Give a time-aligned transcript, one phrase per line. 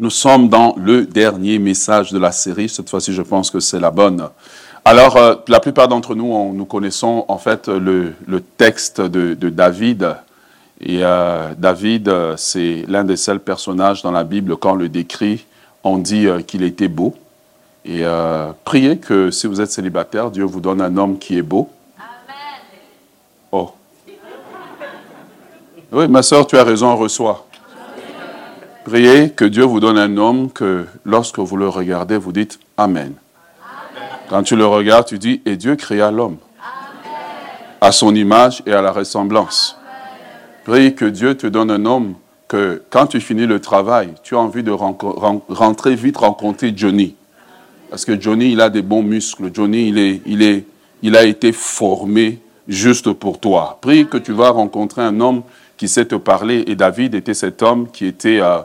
[0.00, 2.68] Nous sommes dans le dernier message de la série.
[2.68, 4.28] Cette fois-ci, je pense que c'est la bonne.
[4.84, 8.12] Alors, euh, la plupart d'entre nous, nous connaissons en fait le,
[8.56, 10.16] texte de, David.
[10.80, 14.88] Et euh, David, euh, c'est l'un des seuls personnages dans la Bible, quand on le
[14.88, 15.46] décrit,
[15.84, 17.14] on dit qu'il était beau.
[17.84, 18.02] Et
[18.64, 21.68] priez que si vous êtes célibataire, Dieu vous donne un homme qui est beau.
[21.98, 22.62] Amen.
[23.52, 23.70] Oh.
[25.92, 27.43] Oui, ma soeur, tu as raison, on reçoit.
[28.84, 33.14] Priez que Dieu vous donne un homme que lorsque vous le regardez, vous dites Amen.
[34.28, 36.36] Quand tu le regardes, tu dis Et Dieu créa l'homme
[37.80, 39.78] à son image et à la ressemblance.
[40.64, 42.14] Prie que Dieu te donne un homme
[42.48, 47.14] que quand tu finis le travail, tu as envie de rentrer vite rencontrer Johnny.
[47.90, 49.50] Parce que Johnny, il a des bons muscles.
[49.52, 50.64] Johnny, il, est, il, est,
[51.02, 53.78] il a été formé juste pour toi.
[53.80, 55.42] Prie que tu vas rencontrer un homme
[55.76, 56.64] qui sait te parler.
[56.66, 58.60] Et David était cet homme qui était euh,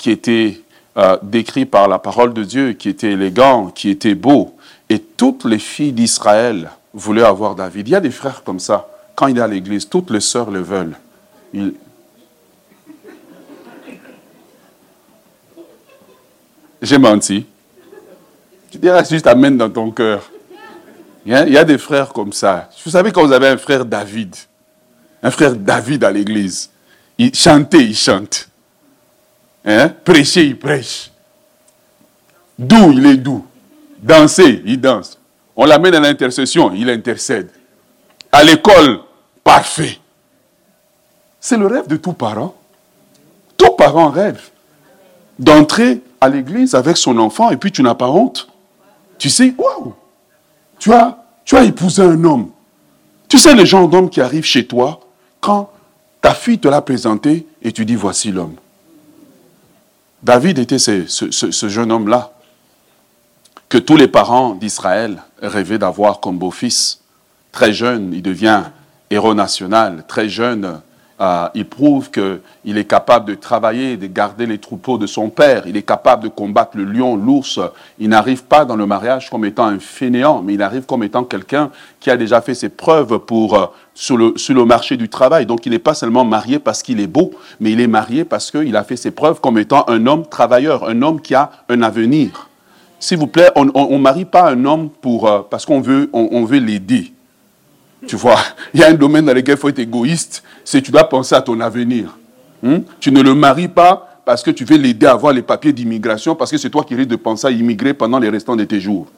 [0.00, 0.62] qui était
[0.96, 4.56] euh, décrit par la parole de Dieu, qui était élégant, qui était beau.
[4.88, 7.86] Et toutes les filles d'Israël voulaient avoir David.
[7.86, 8.88] Il y a des frères comme ça.
[9.14, 10.96] Quand il est à l'église, toutes les sœurs le veulent.
[16.80, 17.44] J'ai menti.
[18.70, 20.30] Tu diras juste Amen dans ton cœur.
[21.26, 22.70] Il y, a, des frères comme ça.
[22.82, 24.34] Vous savez quand vous avez un frère David,
[25.22, 26.70] un frère David à l'église,
[27.18, 28.49] il chantait, il chante.
[29.64, 29.88] Hein?
[30.04, 31.10] Prêcher, il prêche.
[32.58, 33.46] Doux, il est doux.
[34.02, 35.18] Danser, il danse.
[35.56, 37.50] On l'amène à l'intercession, il intercède.
[38.32, 39.00] À l'école,
[39.44, 39.98] parfait.
[41.40, 42.54] C'est le rêve de tout parent.
[43.56, 44.50] Tout parent rêve
[45.38, 48.48] d'entrer à l'église avec son enfant et puis tu n'as pas honte.
[49.18, 49.94] Tu sais, waouh,
[50.78, 52.50] tu as, tu as épousé un homme.
[53.28, 55.00] Tu sais le genre d'homme qui arrive chez toi
[55.40, 55.70] quand
[56.20, 58.56] ta fille te l'a présenté et tu dis voici l'homme.
[60.22, 62.32] David était ce, jeune homme-là
[63.70, 67.00] que tous les parents d'Israël rêvaient d'avoir comme beau-fils.
[67.52, 68.64] Très jeune, il devient
[69.08, 70.04] héros national.
[70.06, 70.80] Très jeune,
[71.20, 75.62] euh, il prouve qu'il est capable de travailler, de garder les troupeaux de son père.
[75.66, 77.58] Il est capable de combattre le lion, l'ours.
[77.98, 81.24] Il n'arrive pas dans le mariage comme étant un fainéant, mais il arrive comme étant
[81.24, 83.66] quelqu'un qui a déjà fait ses preuves pour, euh,
[84.00, 85.44] sur, le, sur le marché du travail.
[85.44, 88.50] Donc il n'est pas seulement marié parce qu'il est beau, mais il est marié parce
[88.50, 91.82] qu'il a fait ses preuves comme étant un homme travailleur, un homme qui a un
[91.82, 92.48] avenir.
[92.98, 96.44] S'il vous plaît, on ne marie pas un homme pour, euh, parce qu'on veut, on
[96.46, 97.12] veut l'aider.
[98.06, 98.38] Tu vois,
[98.74, 101.34] il y a un domaine dans lequel il faut être égoïste, c'est tu dois penser
[101.34, 102.16] à ton avenir.
[102.62, 102.78] Hmm?
[103.00, 106.34] Tu ne le maries pas parce que tu veux l'aider à avoir les papiers d'immigration,
[106.34, 108.80] parce que c'est toi qui risques de penser à immigrer pendant les restants de tes
[108.80, 109.08] jours.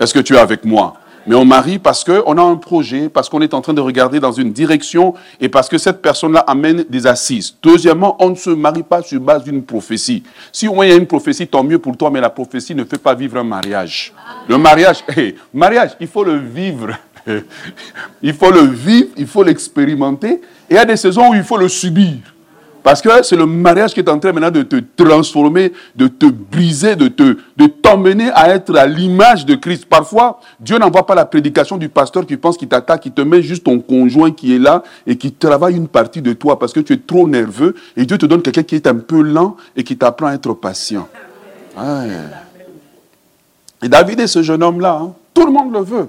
[0.00, 0.94] Est-ce que tu es avec moi?
[1.26, 4.20] Mais on marie parce qu'on a un projet, parce qu'on est en train de regarder
[4.20, 7.54] dans une direction et parce que cette personne-là amène des assises.
[7.62, 10.22] Deuxièmement, on ne se marie pas sur base d'une prophétie.
[10.50, 12.74] Si au moins il y a une prophétie, tant mieux pour toi, mais la prophétie
[12.74, 14.12] ne fait pas vivre un mariage.
[14.48, 15.04] Le mariage,
[15.54, 16.90] mariage, il faut le vivre.
[18.22, 20.40] il faut le vivre, il faut l'expérimenter.
[20.68, 22.16] Et il y a des saisons où il faut le subir.
[22.82, 26.26] Parce que c'est le mariage qui est en train maintenant de te transformer, de te
[26.26, 29.86] briser, de te, de t'emmener à être à l'image de Christ.
[29.86, 33.40] Parfois, Dieu n'envoie pas la prédication du pasteur qui pense qu'il t'attaque, qui te met
[33.42, 36.80] juste ton conjoint qui est là et qui travaille une partie de toi parce que
[36.80, 39.84] tu es trop nerveux et Dieu te donne quelqu'un qui est un peu lent et
[39.84, 41.08] qui t'apprend à être patient.
[43.82, 44.98] Et David est ce jeune homme-là.
[45.02, 45.14] Hein.
[45.34, 46.08] Tout le monde le veut.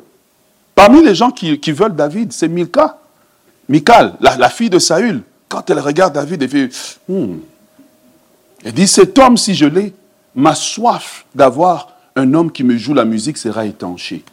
[0.76, 2.98] Parmi les gens qui, veulent David, c'est Milka.
[3.70, 5.22] Michal, la, fille de Saül.
[5.54, 6.70] Quand elle regarde David, elle fait
[7.08, 7.38] hmm.
[8.66, 9.94] Elle dit Cet homme, si je l'ai,
[10.34, 14.24] ma soif d'avoir un homme qui me joue la musique sera étanchée.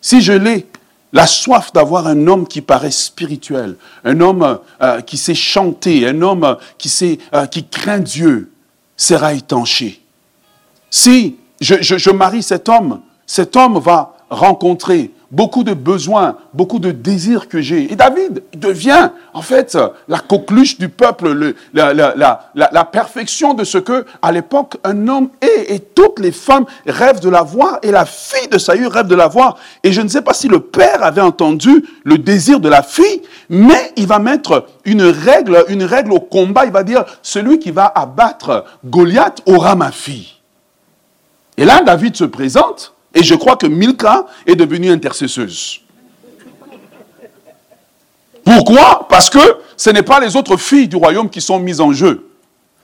[0.00, 0.68] Si je l'ai,
[1.12, 3.74] la soif d'avoir un homme qui paraît spirituel,
[4.04, 8.52] un homme euh, qui sait chanter, un homme qui, sait, euh, qui craint Dieu,
[8.96, 10.00] sera étanchée.
[10.90, 17.48] Si je marie cet homme, cet homme va rencontrer beaucoup de besoins, beaucoup de désirs
[17.48, 17.92] que j'ai.
[17.92, 19.76] Et David devient, en fait,
[20.08, 25.74] la coqueluche du peuple, la, perfection de ce que, à l'époque, un homme est.
[25.74, 29.58] Et toutes les femmes rêvent de l'avoir, et la fille de Saül rêve de l'avoir.
[29.82, 33.22] Et je ne sais pas si le père avait entendu le désir de la fille,
[33.50, 36.64] mais il va mettre une règle, une règle au combat.
[36.64, 40.28] Il va dire, celui qui va abattre Goliath aura ma fille.
[41.58, 42.94] Et là, David se présente.
[43.14, 45.80] Et je crois que Milka est devenue intercesseuse.
[48.44, 49.06] Pourquoi?
[49.08, 49.38] Parce que
[49.76, 52.28] ce n'est pas les autres filles du royaume qui sont mises en jeu.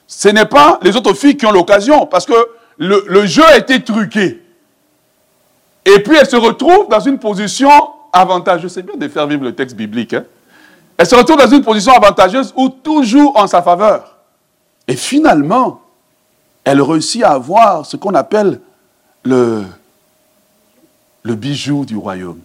[0.07, 2.33] Ce n'est pas les autres filles qui ont l'occasion, parce que
[2.77, 4.43] le, jeu a été truqué.
[5.85, 7.69] Et puis elle se retrouve dans une position
[8.11, 8.71] avantageuse.
[8.71, 10.13] C'est bien de faire vivre le texte biblique.
[10.13, 10.25] Hein.
[10.97, 14.17] Elle se retrouve dans une position avantageuse où tout joue en sa faveur.
[14.87, 15.81] Et finalement,
[16.63, 18.59] elle réussit à avoir ce qu'on appelle
[19.23, 19.63] le,
[21.25, 22.39] le bijou du royaume.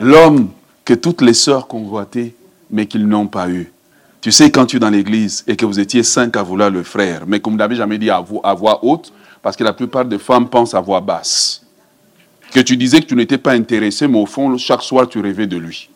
[0.00, 0.48] L'homme
[0.84, 2.34] que toutes les sœurs convoitaient,
[2.70, 3.70] mais qu'ils n'ont pas eu.
[4.22, 6.82] Tu sais, quand tu es dans l'église et que vous étiez cinq à vouloir le
[6.82, 9.12] frère, mais comme vous n'avez jamais dit à, voix haute,
[9.42, 11.66] parce que la plupart des femmes pensent à voix basse,
[12.50, 15.46] que tu disais que tu n'étais pas intéressé, mais au fond, chaque soir, tu rêvais
[15.46, 15.90] de lui.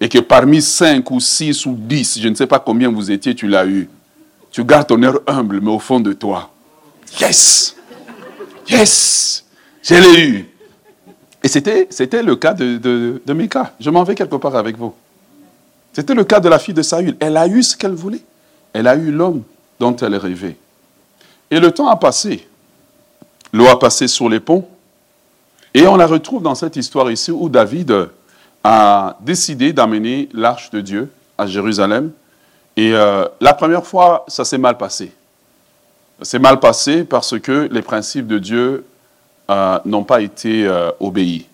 [0.00, 3.34] Et que parmi cinq ou six ou dix, je ne sais pas combien vous étiez,
[3.34, 3.88] tu l'as eu.
[4.52, 6.52] Tu gardes ton air humble, mais au fond de toi,
[7.20, 7.74] yes,
[8.68, 9.44] yes,
[9.82, 10.51] je l'ai eu.
[11.42, 13.72] Et c'était, le cas de, de, de Mika.
[13.80, 14.94] Je m'en vais quelque part avec vous.
[15.92, 17.16] C'était le cas de la fille de Saül.
[17.20, 18.22] Elle a eu ce qu'elle voulait.
[18.72, 19.42] Elle a eu l'homme
[19.80, 20.56] dont elle rêvait.
[21.50, 22.46] Et le temps a passé.
[23.52, 24.66] L'eau a passé sur les ponts.
[25.74, 28.08] Et on la retrouve dans cette histoire ici où David
[28.62, 32.12] a décidé d'amener l'arche de Dieu à Jérusalem.
[32.76, 35.12] Et euh, la première fois, ça s'est mal passé.
[36.20, 38.84] Ça s'est mal passé parce que les principes de Dieu
[39.52, 41.46] euh, n'ont pas été euh, obéis.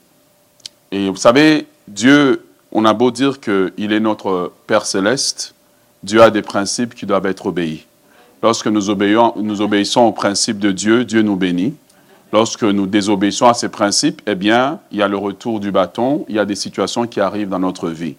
[0.90, 2.42] Et vous savez, Dieu
[2.72, 5.54] on a beau dire qu'il est notre Père céleste,
[6.02, 7.86] Dieu a des principes qui doivent être obéis.
[8.42, 11.74] Lorsque nous, obéissons aux principes de Dieu, Dieu nous bénit.
[12.32, 16.24] Lorsque nous désobéissons à ces principes, eh bien, il y a le retour du bâton,
[16.28, 18.16] il y a des situations qui arrivent dans notre vie.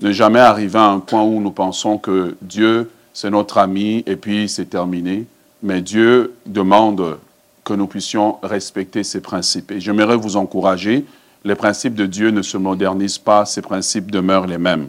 [0.00, 4.16] Ne jamais arriver à un point où nous pensons que Dieu, c'est notre ami et
[4.16, 5.26] puis c'est terminé.
[5.62, 7.18] Mais Dieu demande
[7.64, 9.70] que nous puissions respecter ces principes.
[9.72, 11.04] Et j'aimerais vous encourager
[11.44, 14.88] les principes de Dieu ne se modernisent pas, ces principes demeurent les mêmes.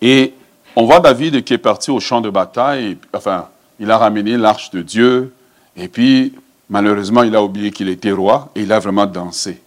[0.00, 0.34] Et
[0.74, 3.48] on voit David qui est parti au champ de bataille, enfin,
[3.78, 5.32] il a ramené l'arche de Dieu,
[5.76, 6.34] et puis
[6.70, 9.60] malheureusement, il a oublié qu'il était roi, et il a vraiment dansé.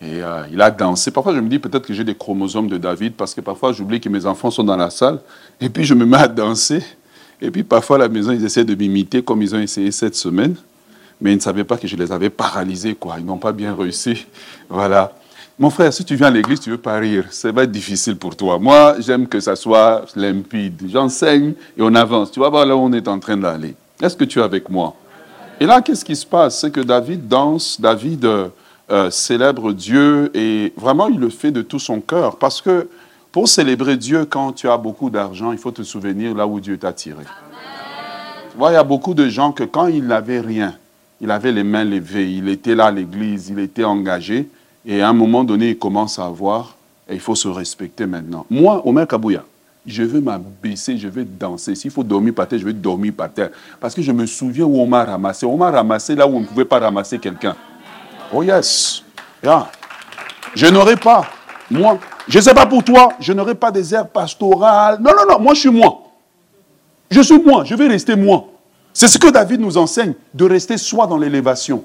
[0.00, 1.10] Et euh, il a dansé.
[1.10, 4.00] Parfois, je me dis peut-être que j'ai des chromosomes de David, parce que parfois, j'oublie
[4.00, 5.20] que mes enfants sont dans la salle,
[5.60, 6.82] et puis je me mets à danser.
[7.40, 10.14] Et puis parfois, à la maison, ils essaient de m'imiter comme ils ont essayé cette
[10.14, 10.56] semaine
[11.20, 13.16] mais ils ne savaient pas que je les avais paralysés, quoi.
[13.18, 14.26] Ils n'ont pas bien réussi.
[14.68, 15.12] Voilà.
[15.58, 18.16] Mon frère, si tu viens à l'église, tu veux pas rire, ça va être difficile
[18.16, 18.58] pour toi.
[18.58, 20.82] Moi, j'aime que ça soit limpide.
[20.88, 22.32] J'enseigne et on avance.
[22.32, 23.76] Tu vas voir là où on est en train d'aller.
[24.02, 24.96] Est-ce que tu es avec moi?
[25.60, 26.58] Et là, qu'est-ce qui se passe?
[26.58, 31.78] C'est que David danse, David euh, célèbre Dieu et vraiment, il le fait de tout
[31.78, 32.36] son cœur.
[32.36, 32.88] Parce que
[33.30, 36.76] pour célébrer Dieu, quand tu as beaucoup d'argent, il faut te souvenir là où Dieu
[36.76, 37.22] t'a tiré.
[38.50, 40.74] Tu vois, il y a beaucoup de gens que quand ils n'avaient rien,
[41.24, 44.46] il avait les mains levées, il était là à l'église, il était engagé.
[44.84, 46.76] Et à un moment donné, il commence à voir,
[47.08, 48.44] et il faut se respecter maintenant.
[48.50, 49.42] Moi, Omer Kabouya,
[49.86, 51.76] je veux m'abaisser, je veux danser.
[51.76, 53.48] S'il faut dormir par terre, je veux dormir par terre.
[53.80, 55.46] Parce que je me souviens où on m'a ramassé.
[55.46, 57.56] On m'a ramassé là où on ne pouvait pas ramasser quelqu'un.
[58.30, 59.02] Oh yes.
[60.54, 61.26] Je n'aurai pas,
[61.70, 61.98] moi,
[62.28, 64.98] je ne sais pas pour toi, je n'aurai pas des airs pastorales.
[65.00, 66.02] Non, non, non, moi je suis moi.
[67.10, 68.46] Je suis moi, je vais rester moi.
[68.96, 71.84] C'est ce que David nous enseigne, de rester soi dans l'élévation.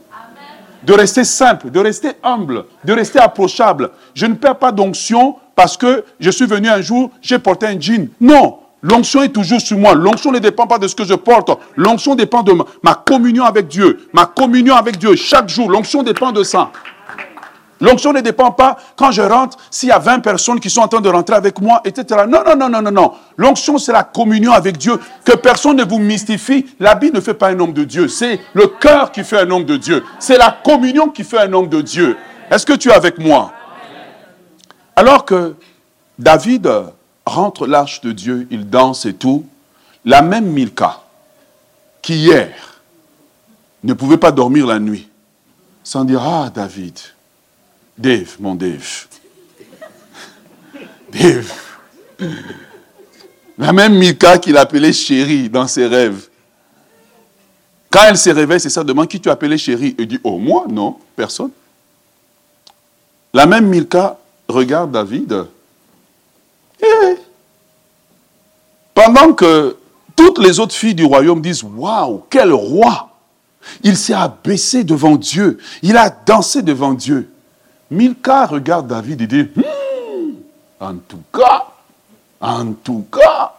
[0.83, 3.89] De rester simple, de rester humble, de rester approchable.
[4.13, 7.77] Je ne perds pas d'onction parce que je suis venu un jour, j'ai porté un
[7.79, 8.09] jean.
[8.21, 9.95] Non, l'onction est toujours sur moi.
[9.95, 11.49] L'onction ne dépend pas de ce que je porte.
[11.75, 12.53] L'onction dépend de
[12.83, 14.07] ma communion avec Dieu.
[14.13, 15.69] Ma communion avec Dieu chaque jour.
[15.69, 16.71] L'onction dépend de ça.
[17.81, 20.87] L'onction ne dépend pas quand je rentre, s'il y a 20 personnes qui sont en
[20.87, 22.25] train de rentrer avec moi, etc.
[22.27, 23.13] Non, non, non, non, non, non.
[23.37, 24.99] L'onction, c'est la communion avec Dieu.
[25.23, 26.65] Que personne ne vous mystifie.
[26.79, 28.07] L'habit ne fait pas un homme de Dieu.
[28.07, 30.03] C'est le cœur qui fait un homme de Dieu.
[30.19, 32.17] C'est la communion qui fait un homme de Dieu.
[32.51, 33.53] Est-ce que tu es avec moi?
[34.95, 35.55] Alors que
[36.17, 36.69] David
[37.25, 39.45] rentre l'arche de Dieu, il danse et tout,
[40.03, 40.99] la même Milka,
[42.01, 42.81] qui hier
[43.83, 45.07] ne pouvait pas dormir la nuit,
[45.83, 46.99] sans dire, ah David,
[47.99, 49.07] Dave, mon Dave.
[51.11, 51.51] Dave.
[53.57, 56.29] La même Mika qu'il appelait chérie dans ses rêves.
[57.89, 59.95] Quand elle se réveille, c'est ça, demande qui tu appelais chérie.
[59.99, 61.51] Elle dit, oh moi, non, personne.
[63.33, 65.45] La même Milka regarde David.
[66.81, 67.17] Et
[68.93, 69.75] pendant que
[70.15, 73.09] toutes les autres filles du royaume disent, waouh, quel roi.
[73.83, 75.57] Il s'est abaissé devant Dieu.
[75.81, 77.29] Il a dansé devant Dieu.
[77.91, 80.33] Milka regarde David et dit, hmm,
[80.79, 81.67] en tout cas,
[82.39, 83.55] en tout cas,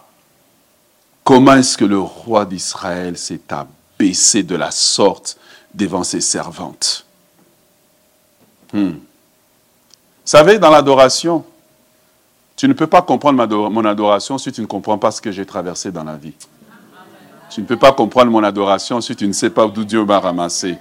[1.25, 5.37] comment est-ce que le roi d'Israël s'est abaissé de la sorte
[5.75, 7.04] devant ses servantes?
[8.72, 8.90] Hmm.
[8.90, 11.44] Vous savez, dans l'adoration,
[12.54, 15.46] tu ne peux pas comprendre mon adoration si tu ne comprends pas ce que j'ai
[15.46, 16.34] traversé dans la vie.
[17.50, 20.20] Tu ne peux pas comprendre mon adoration si tu ne sais pas d'où Dieu m'a
[20.20, 20.78] ramassé.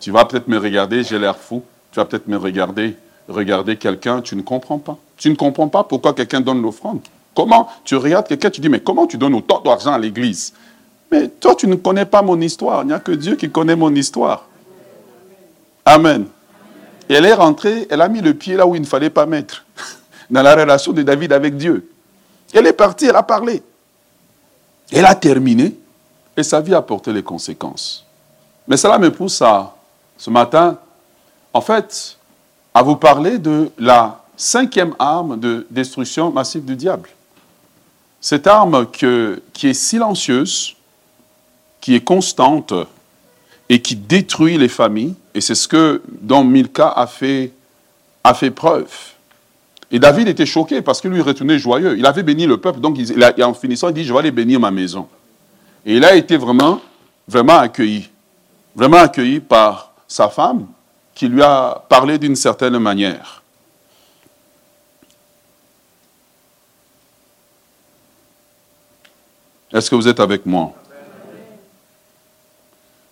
[0.00, 1.62] Tu vas peut-être me regarder, j'ai l'air fou.
[1.98, 2.94] Tu vas peut-être me regarder,
[3.26, 4.96] regarder quelqu'un, tu ne comprends pas.
[5.16, 7.00] Tu ne comprends pas pourquoi quelqu'un donne l'offrande.
[7.34, 10.54] Comment tu regardes quelqu'un, tu dis, mais comment tu donnes autant d'argent à l'église?
[11.10, 12.84] Mais toi, tu ne connais pas mon histoire.
[12.84, 14.46] Il n'y a que Dieu qui connaît mon histoire.
[15.84, 16.26] Amen.
[17.08, 19.26] Et elle est rentrée, elle a mis le pied là où il ne fallait pas
[19.26, 19.64] mettre,
[20.30, 21.90] dans la relation de David avec Dieu.
[22.54, 23.60] Elle est partie, elle a parlé.
[24.92, 25.74] Elle a terminé
[26.36, 28.06] et sa vie a porté les conséquences.
[28.68, 29.74] Mais cela me pousse à,
[30.16, 30.78] ce matin,
[31.58, 32.16] en fait,
[32.72, 37.08] à vous parler de la cinquième arme de destruction massive du diable.
[38.20, 40.76] Cette arme qui est silencieuse,
[41.80, 42.72] qui est constante
[43.68, 47.50] et qui détruit les familles, et c'est ce que dont Milka a fait,
[48.54, 48.94] preuve.
[49.90, 51.98] Et David était choqué parce que lui retournait joyeux.
[51.98, 54.60] Il avait béni le peuple, donc il, en finissant, il dit, je vais aller bénir
[54.60, 55.08] ma maison.
[55.84, 56.80] Et il a été vraiment,
[57.26, 58.08] vraiment accueilli.
[58.76, 60.64] Vraiment accueilli par sa femme
[61.18, 63.42] qui lui a parlé d'une certaine manière.
[69.72, 70.72] Est-ce que vous êtes avec moi?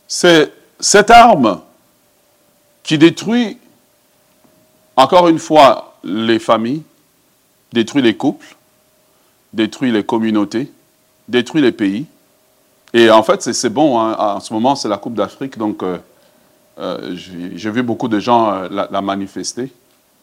[0.06, 1.60] C'est cette arme
[2.84, 3.58] qui détruit,
[4.94, 6.84] encore une fois, les familles,
[7.72, 8.54] détruit les couples,
[9.52, 10.70] détruit les communautés,
[11.26, 12.06] détruit les pays.
[12.92, 14.14] Et en fait, c'est bon, hein.
[14.16, 15.98] en ce moment, c'est la Coupe d'Afrique, donc euh,
[16.78, 19.72] euh, j'ai vu beaucoup de gens euh, la, manifester.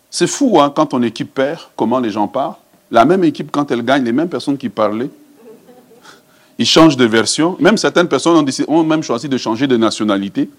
[0.09, 2.55] C'est fou, hein, quand ton équipe perd, comment les gens parlent.
[2.91, 5.09] La même équipe, quand elle gagne, les mêmes personnes qui parlaient,
[6.59, 7.57] ils changent de version.
[7.59, 10.49] Même certaines personnes ont, même choisi de changer de nationalité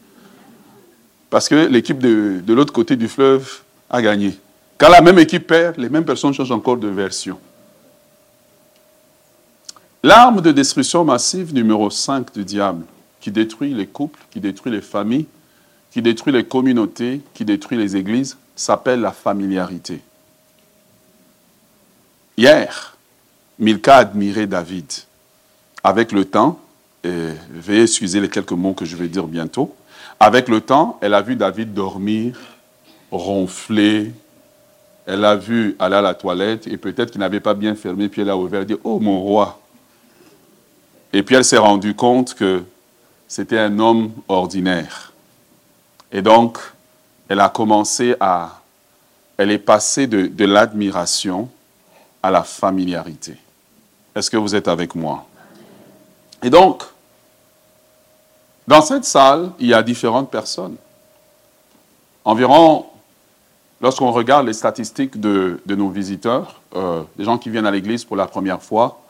[1.30, 3.60] parce que l'équipe de, de l'autre côté du fleuve
[3.90, 4.36] a gagné.
[4.78, 7.38] Quand la même équipe perd, les mêmes personnes changent encore de version.
[10.02, 12.84] L'arme de destruction massive numéro 5 du diable,
[13.20, 15.26] qui détruit les couples, qui détruit les familles,
[15.94, 20.00] qui détruit les communautés, qui détruit les églises, s'appelle la familiarité.
[22.36, 22.96] Hier,
[23.60, 24.92] Milka admirait David
[25.84, 26.58] avec le temps,
[27.04, 29.72] veuillez excuser les quelques mots que je vais dire bientôt,
[30.18, 32.40] avec le temps, elle a vu David dormir,
[33.12, 34.10] ronfler,
[35.06, 38.22] elle a vu aller à la toilette et peut-être qu'il n'avait pas bien fermé, puis
[38.22, 39.60] elle a ouvert et dit, oh mon roi.
[41.12, 42.64] Et puis elle s'est rendue compte que
[43.28, 45.13] c'était un homme ordinaire.
[46.14, 46.58] Et donc,
[47.28, 48.62] elle a commencé à...
[49.36, 51.50] Elle est passée de, de l'admiration
[52.22, 53.36] à la familiarité.
[54.14, 55.26] Est-ce que vous êtes avec moi?
[56.42, 56.84] Et donc,
[58.66, 60.76] dans cette salle, il y a différentes personnes.
[62.24, 62.86] Environ,
[63.80, 68.16] lorsqu'on regarde les statistiques de, nos visiteurs, euh, des gens qui viennent à l'église pour
[68.16, 69.00] la première fois,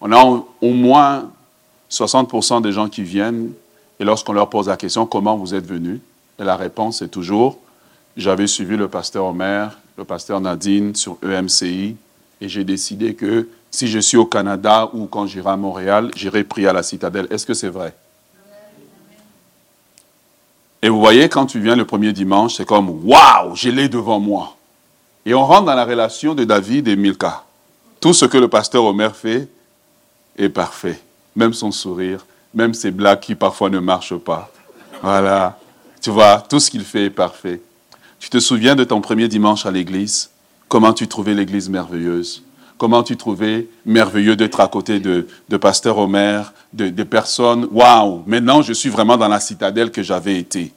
[0.00, 1.30] on a au, moins
[1.90, 3.52] 60% des gens qui viennent,
[3.98, 6.00] et lorsqu'on leur pose la question, comment vous êtes venus?
[6.40, 7.58] Et la réponse est toujours,
[8.16, 11.96] j'avais suivi le pasteur Omer, le pasteur Nadine sur EMCI,
[12.40, 16.42] et j'ai décidé que si je suis au Canada ou quand j'irai à Montréal, j'irai
[16.42, 17.26] prier à la citadelle.
[17.30, 17.94] Est-ce que c'est vrai?
[20.82, 24.18] Et vous voyez, quand tu viens le premier dimanche, c'est comme Waouh, je l'ai devant
[24.18, 24.56] moi.
[25.26, 27.44] Et on rentre dans la relation de David et Milka.
[28.00, 29.46] Tout ce que le pasteur Omer fait
[30.38, 30.98] est parfait.
[31.36, 34.50] Même son sourire, même ses blagues qui parfois ne marchent pas.
[35.02, 35.59] Voilà.
[36.00, 37.60] Tu vois, tout ce qu'il fait est parfait.
[38.18, 40.30] Tu te souviens de ton premier dimanche à l'église?
[40.68, 42.42] Comment tu trouvais l'église merveilleuse?
[42.78, 47.68] Comment tu trouvais merveilleux d'être à côté de, de Pasteur Omer, de, personnes?
[47.70, 50.72] Waouh, maintenant je suis vraiment dans la citadelle que j'avais été.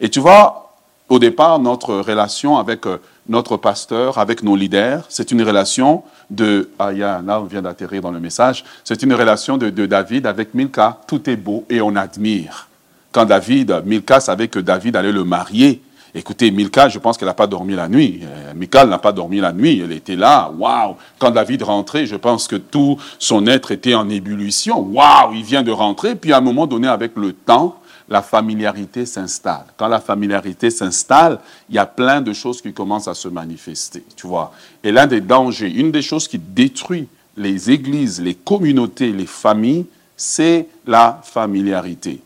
[0.00, 0.74] Et tu vois,
[1.10, 2.96] au départ, notre relation avec euh,
[3.28, 6.70] notre pasteur, avec nos leaders, c'est une relation de.
[6.78, 8.64] Ah, y là, on vient d'atterrir dans le message.
[8.84, 10.98] C'est une relation de, de David avec Milka.
[11.06, 12.68] Tout est beau et on admire.
[13.12, 15.82] Quand David, Milka savait que David allait le marier,
[16.14, 18.20] Écoutez, Milka, je pense qu'elle n'a pas dormi la nuit.
[18.22, 19.80] Euh, Michal n'a pas dormi la nuit.
[19.82, 20.52] Elle était là.
[20.58, 20.96] Waouh!
[21.18, 24.80] Quand David rentrait, je pense que tout son être était en ébullition.
[24.80, 25.32] Waouh!
[25.32, 26.14] Il vient de rentrer.
[26.14, 27.78] Puis à un moment donné, avec le temps,
[28.10, 29.64] la familiarité s'installe.
[29.78, 31.38] Quand la familiarité s'installe,
[31.70, 34.04] il y a plein de choses qui commencent à se manifester.
[34.14, 34.52] Tu vois?
[34.84, 39.86] Et l'un des dangers, une des choses qui détruit les églises, les communautés, les familles,
[40.14, 42.20] c'est la familiarité.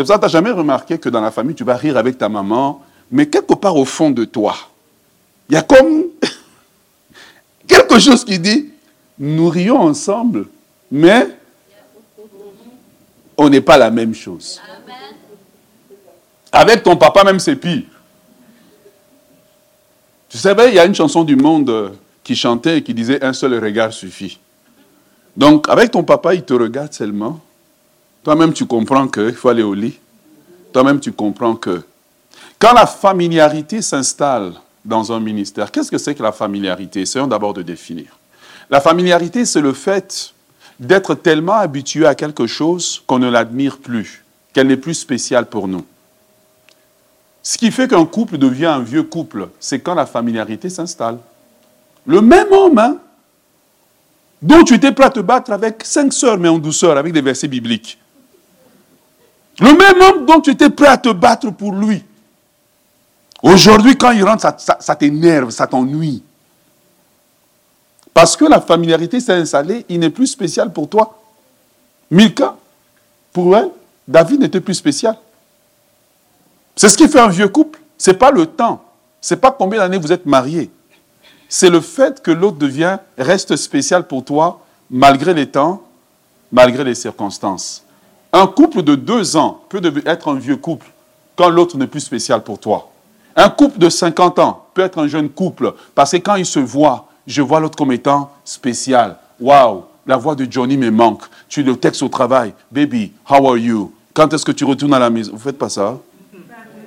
[0.00, 1.98] C'est pour ça que tu n'as jamais remarqué que dans la famille, tu vas rire
[1.98, 4.56] avec ta maman, mais quelque part au fond de toi,
[5.46, 6.04] il y a comme
[7.68, 8.70] quelque chose qui dit,
[9.18, 10.46] nous rions ensemble,
[10.90, 11.28] mais
[13.36, 14.58] on n'est pas la même chose.
[16.50, 17.82] Avec ton papa, même c'est pire.
[20.30, 21.92] Tu savais, il y a une chanson du monde
[22.24, 24.40] qui chantait et qui disait un seul regard suffit.
[25.36, 27.38] Donc, avec ton papa, il te regarde seulement.
[28.22, 29.98] Toi-même, tu comprends qu'il faut aller au lit.
[30.72, 31.82] Toi-même, tu comprends que
[32.58, 34.52] quand la familiarité s'installe
[34.84, 37.00] dans un ministère, qu'est-ce que c'est que la familiarité?
[37.00, 38.18] Essayons d'abord de définir.
[38.68, 40.34] La familiarité, c'est le fait
[40.78, 45.68] d'être tellement habitué à quelque chose qu'on ne l'admire plus, qu'elle n'est plus spéciale pour
[45.68, 45.84] nous.
[47.42, 51.18] Ce qui fait qu'un couple devient un vieux couple, c'est quand la familiarité s'installe.
[52.06, 52.98] Le même homme, hein,
[54.42, 57.22] dont tu étais prêt à te battre avec cinq sœurs, mais en douceur, avec des
[57.22, 57.98] versets bibliques.
[59.60, 62.02] Le même homme dont tu étais prêt à te battre pour lui.
[63.42, 66.22] Aujourd'hui, quand il rentre, ça, t'énerve, ça t'ennuie.
[68.12, 71.22] Parce que la familiarité s'est installée, il n'est plus spécial pour toi.
[72.10, 72.56] Milka,
[73.32, 73.70] pour elle,
[74.08, 75.16] David n'était plus spécial.
[76.74, 77.80] C'est ce qui fait un vieux couple.
[77.96, 78.82] Ce n'est pas le temps.
[79.20, 80.70] Ce n'est pas combien d'années vous êtes mariés.
[81.48, 85.82] C'est le fait que l'autre devient, reste spécial pour toi, malgré les temps,
[86.50, 87.84] malgré les circonstances.
[88.32, 90.86] Un couple de deux ans peut être un vieux couple
[91.36, 92.90] quand l'autre n'est plus spécial pour toi.
[93.34, 96.58] Un couple de 50 ans peut être un jeune couple parce que quand il se
[96.58, 99.16] voit, je vois l'autre comme étant spécial.
[99.40, 101.22] Waouh, la voix de Johnny me manque.
[101.48, 102.52] Tu le textes au travail.
[102.70, 103.92] Baby, how are you?
[104.14, 105.32] Quand est-ce que tu retournes à la maison?
[105.32, 105.98] Vous faites pas ça?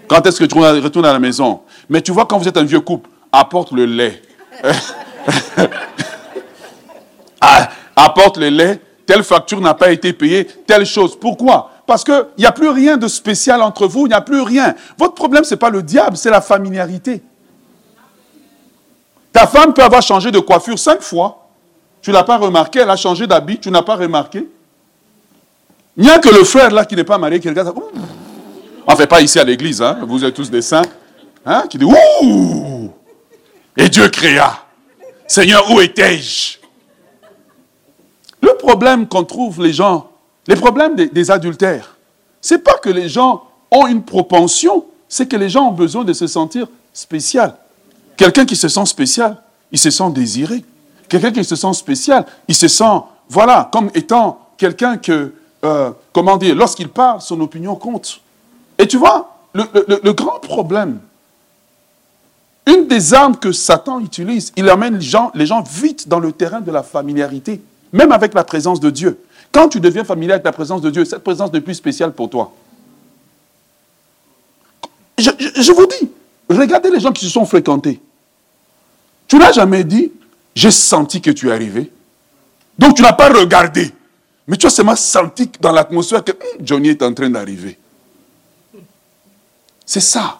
[0.07, 1.61] Quand est-ce que tu retournes à la maison?
[1.89, 4.21] Mais tu vois, quand vous êtes un vieux couple, apporte le lait.
[7.45, 8.79] Ah, apporte le lait.
[9.05, 10.45] Telle facture n'a pas été payée.
[10.45, 11.17] Telle chose.
[11.19, 11.71] Pourquoi?
[11.85, 14.05] Parce qu'il n'y a plus rien de spécial entre vous.
[14.05, 14.75] Il n'y a plus rien.
[14.97, 17.21] Votre problème, ce n'est pas le diable, c'est la familiarité.
[19.31, 21.47] Ta femme peut avoir changé de coiffure cinq fois.
[22.01, 22.79] Tu ne l'as pas remarqué.
[22.79, 23.59] Elle a changé d'habit.
[23.59, 24.47] Tu n'as pas remarqué.
[25.97, 27.73] Il n'y a que le frère là qui n'est pas marié qui regarde.
[28.85, 29.99] On ne fait pas ici à l'église, hein.
[30.07, 30.81] vous êtes tous des saints,
[31.45, 32.91] hein, qui dit Ouh
[33.77, 34.59] Et Dieu créa.
[35.27, 36.62] Seigneur, où étais-je?
[38.43, 40.09] Le problème qu'on trouve les gens,
[40.47, 41.95] les problèmes des, adultères,
[42.41, 46.11] c'est pas que les gens ont une propension, c'est que les gens ont besoin de
[46.11, 47.55] se sentir spécial.
[48.17, 49.37] Quelqu'un qui se sent spécial,
[49.71, 50.61] il se sent désiré.
[51.07, 55.33] Quelqu'un qui se sent spécial, il se sent, voilà, comme étant quelqu'un que,
[55.63, 58.19] euh, comment dire, lorsqu'il parle, son opinion compte.
[58.77, 60.99] Et tu vois, le, grand problème,
[62.67, 64.99] une des armes que Satan utilise, il amène
[65.33, 67.61] les gens vite dans le terrain de la familiarité,
[67.93, 69.23] même avec la présence de Dieu.
[69.51, 72.29] Quand tu deviens familier avec la présence de Dieu, cette présence n'est plus spéciale pour
[72.29, 72.51] toi.
[75.17, 76.09] Je, vous dis,
[76.49, 78.01] regardez les gens qui se sont fréquentés.
[79.27, 80.11] Tu n'as jamais dit,
[80.55, 81.91] j'ai senti que tu es arrivé.
[82.77, 83.93] Donc tu n'as pas regardé.
[84.47, 87.77] Mais tu as seulement senti dans l'atmosphère que hum, Johnny est en train d'arriver.
[89.85, 90.39] C'est ça.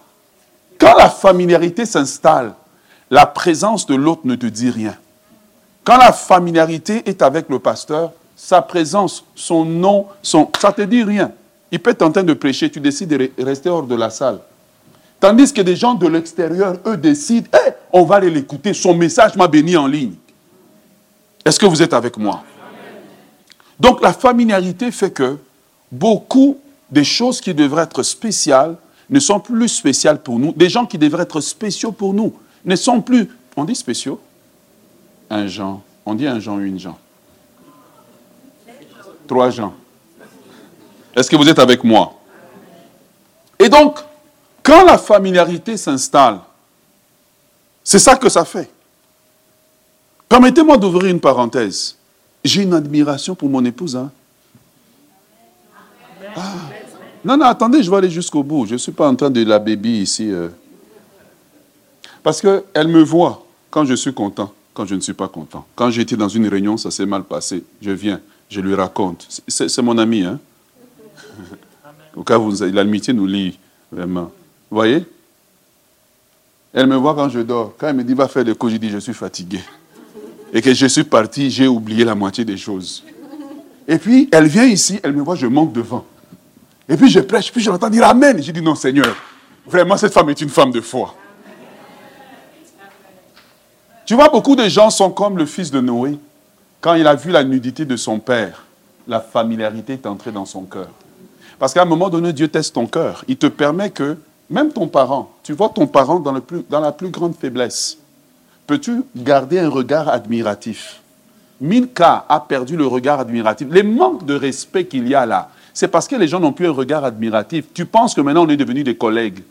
[0.80, 2.56] Quand la familiarité s'installe,
[3.12, 4.98] la présence de l'autre ne te dit rien.
[5.84, 11.04] Quand la familiarité est avec le pasteur, sa présence, son nom, ça ne te dit
[11.04, 11.32] rien.
[11.72, 14.40] Il peut être en train de prêcher, tu décides de rester hors de la salle.
[15.20, 19.36] Tandis que des gens de l'extérieur, eux, décident, hey, on va aller l'écouter, son message
[19.36, 20.14] m'a béni en ligne.
[21.46, 22.44] Est-ce que vous êtes avec moi?
[23.80, 25.38] Donc la familiarité fait que
[25.92, 26.58] beaucoup
[26.92, 28.76] des choses qui devraient être spéciales
[29.10, 30.54] ne sont plus spéciales pour nous.
[30.54, 32.34] Des gens qui devraient être spéciaux pour nous
[32.66, 34.20] ne sont plus, on dit spéciaux
[35.34, 35.82] Un Jean.
[36.06, 36.96] On dit un Jean, une Jean.
[39.28, 39.74] Trois Jean.
[41.16, 42.14] Est-ce que vous êtes avec moi?
[43.58, 43.98] Et donc,
[44.62, 46.40] quand la familiarité s'installe,
[47.84, 48.70] c'est ça que ça fait.
[50.30, 51.98] Permettez-moi d'ouvrir une parenthèse.
[52.44, 53.96] J'ai une admiration pour mon épouse.
[53.96, 54.12] Hein.
[56.36, 56.54] Ah.
[57.26, 58.68] Non, non, attendez, je vais aller jusqu'au bout.
[58.68, 60.32] Je ne suis pas en train de la baby ici.
[60.32, 60.50] Euh.
[62.22, 65.66] Parce qu'elle me voit quand je suis content, quand je ne suis pas content.
[65.76, 67.64] Quand j'étais dans une réunion, ça s'est mal passé.
[67.82, 69.28] Je viens, je lui raconte.
[69.48, 70.40] C'est mon ami, hein.
[72.16, 73.58] Au cas où l'amitié nous lie,
[73.92, 74.32] vraiment.
[74.70, 75.06] Vous voyez?
[76.74, 77.74] Elle me voit quand je dors.
[77.78, 79.60] Quand elle me dit va faire des coups, je dis je suis fatigué.
[80.52, 83.04] Et que je suis parti, j'ai oublié la moitié des choses.
[83.88, 86.06] Et puis, elle vient ici, elle me voit, je manque de vent.
[86.88, 88.42] Et puis je prêche, puis je l'entends dire Amen.
[88.42, 89.16] J'ai dit non, Seigneur,
[89.66, 91.16] vraiment, cette femme est une femme de foi.
[94.06, 96.20] Tu vois, beaucoup de gens sont comme le fils de Noé.
[96.82, 98.66] Quand il a vu la nudité de son père,
[99.08, 100.90] la familiarité est entrée dans son cœur.
[101.58, 103.24] Parce qu'à un moment donné, Dieu teste ton cœur.
[103.30, 104.18] Il te permet que,
[104.50, 106.34] même ton parent, tu vois ton parent dans,
[106.82, 107.98] la plus grande faiblesse.
[108.68, 111.00] Peux-tu garder un regard admiratif?
[111.62, 113.68] Milka a perdu le regard admiratif.
[113.72, 116.68] Les manques de respect qu'il y a là, c'est parce que les gens n'ont plus
[116.68, 117.66] un regard admiratif.
[117.74, 119.44] Tu penses que maintenant on est devenus des collègues.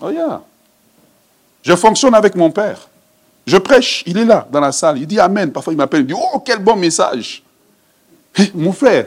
[0.00, 0.40] Oh yeah.
[1.62, 2.88] Je fonctionne avec mon père.
[3.46, 4.98] Je prêche, il est là, dans la salle.
[4.98, 5.52] Il dit Amen.
[5.52, 7.42] Parfois il m'appelle, il dit Oh, quel bon message.
[8.38, 9.06] Eh, mon frère,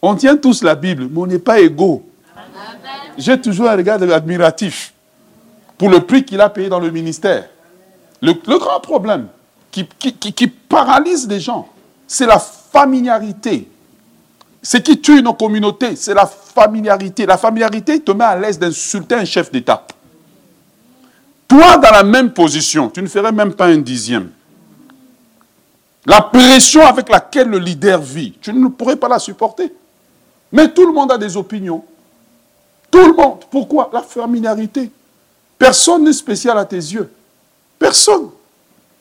[0.00, 2.04] on tient tous la Bible, mais on n'est pas égaux.
[3.16, 4.92] J'ai toujours un regard admiratif
[5.78, 7.48] pour le prix qu'il a payé dans le ministère.
[8.20, 9.26] Le, grand problème
[9.70, 11.68] qui, qui paralyse les gens,
[12.06, 13.68] c'est la familiarité.
[14.62, 17.26] Ce qui tue nos communautés, c'est la familiarité.
[17.26, 19.84] La familiarité te met à l'aise d'insulter un chef d'État.
[21.52, 24.30] Toi, dans la même position, tu ne ferais même pas un dixième.
[26.06, 29.70] La pression avec laquelle le leader vit, tu ne pourrais pas la supporter.
[30.50, 31.84] Mais tout le monde a des opinions.
[32.90, 33.40] Tout le monde.
[33.50, 33.90] Pourquoi?
[33.92, 34.90] La familiarité.
[35.58, 37.12] Personne n'est spécial à tes yeux.
[37.78, 38.30] Personne.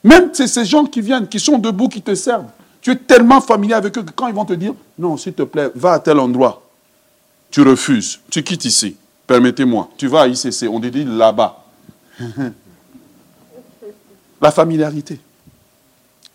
[0.03, 2.49] Même ces gens qui viennent, qui sont debout, qui te servent.
[2.81, 5.43] Tu es tellement familier avec eux que quand ils vont te dire, non, s'il te
[5.43, 6.61] plaît, va à tel endroit,
[7.49, 8.97] tu refuses, tu quittes ici.
[9.25, 11.60] Permettez-moi, tu vas à ICC, on te dit là-bas.
[14.41, 15.19] La familiarité.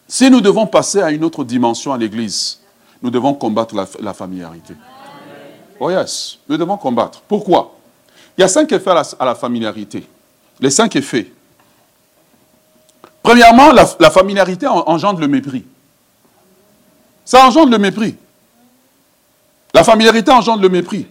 [0.09, 2.61] Si nous devons passer à une autre dimension à l'Église,
[3.03, 4.75] nous devons combattre la, familiarité.
[5.81, 7.21] Oh yes, nous devons combattre.
[7.27, 7.77] Pourquoi?
[8.39, 10.07] Il y a cinq effets à la, familiarité.
[10.61, 11.33] Les cinq effets.
[13.23, 15.65] Premièrement, la, la familiarité engendre le mépris.
[17.25, 18.17] Ça engendre le mépris.
[19.75, 21.07] La familiarité engendre le mépris.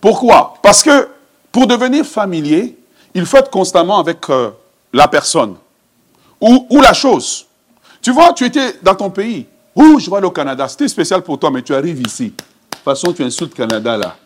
[0.00, 0.54] Pourquoi?
[0.62, 1.08] Parce que
[1.54, 2.76] pour devenir familier,
[3.14, 4.50] il faut être constamment avec euh,
[4.92, 5.54] la personne
[6.40, 7.46] ou, la chose.
[8.02, 9.46] Tu vois, tu étais dans ton pays.
[9.76, 10.66] Ouh, je vois le Canada.
[10.66, 12.30] C'était spécial pour toi, mais tu arrives ici.
[12.30, 12.34] De
[12.72, 14.16] toute façon, tu insultes le Canada là.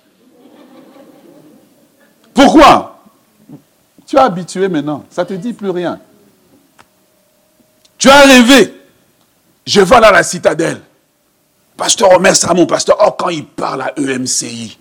[2.33, 2.99] Pourquoi?
[4.07, 5.05] Tu es habitué maintenant.
[5.11, 6.01] Ça ne te dit plus rien.
[7.99, 8.75] Tu as rêvé.
[9.67, 10.81] Je vais à la citadelle.
[11.77, 14.79] Pasteur Omer mon pasteur, oh, quand il parle à EMCI,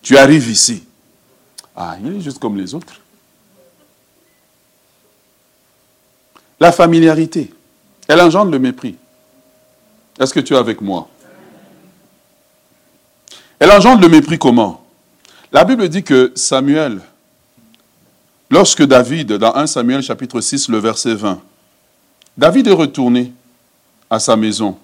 [0.00, 0.84] tu arrives ici.
[1.76, 3.00] Ah, il est juste comme les autres.
[6.58, 7.52] La familiarité,
[8.06, 8.96] elle engendre le mépris.
[10.18, 11.08] Est-ce que tu es avec moi?
[13.58, 14.84] Elle engendre le mépris comment?
[15.52, 17.00] La Bible dit que Samuel,
[18.50, 21.40] lorsque David, dans 1 Samuel chapitre 6, le verset 20,
[22.36, 23.32] David est retourné
[24.08, 24.76] à sa maison,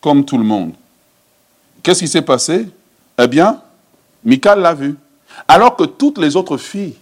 [0.00, 0.72] comme tout le monde.
[1.82, 2.68] Qu'est-ce qui s'est passé?
[3.18, 3.60] Eh bien,
[4.24, 4.96] Michal l'a vu.
[5.48, 6.96] Alors que toutes les autres filles,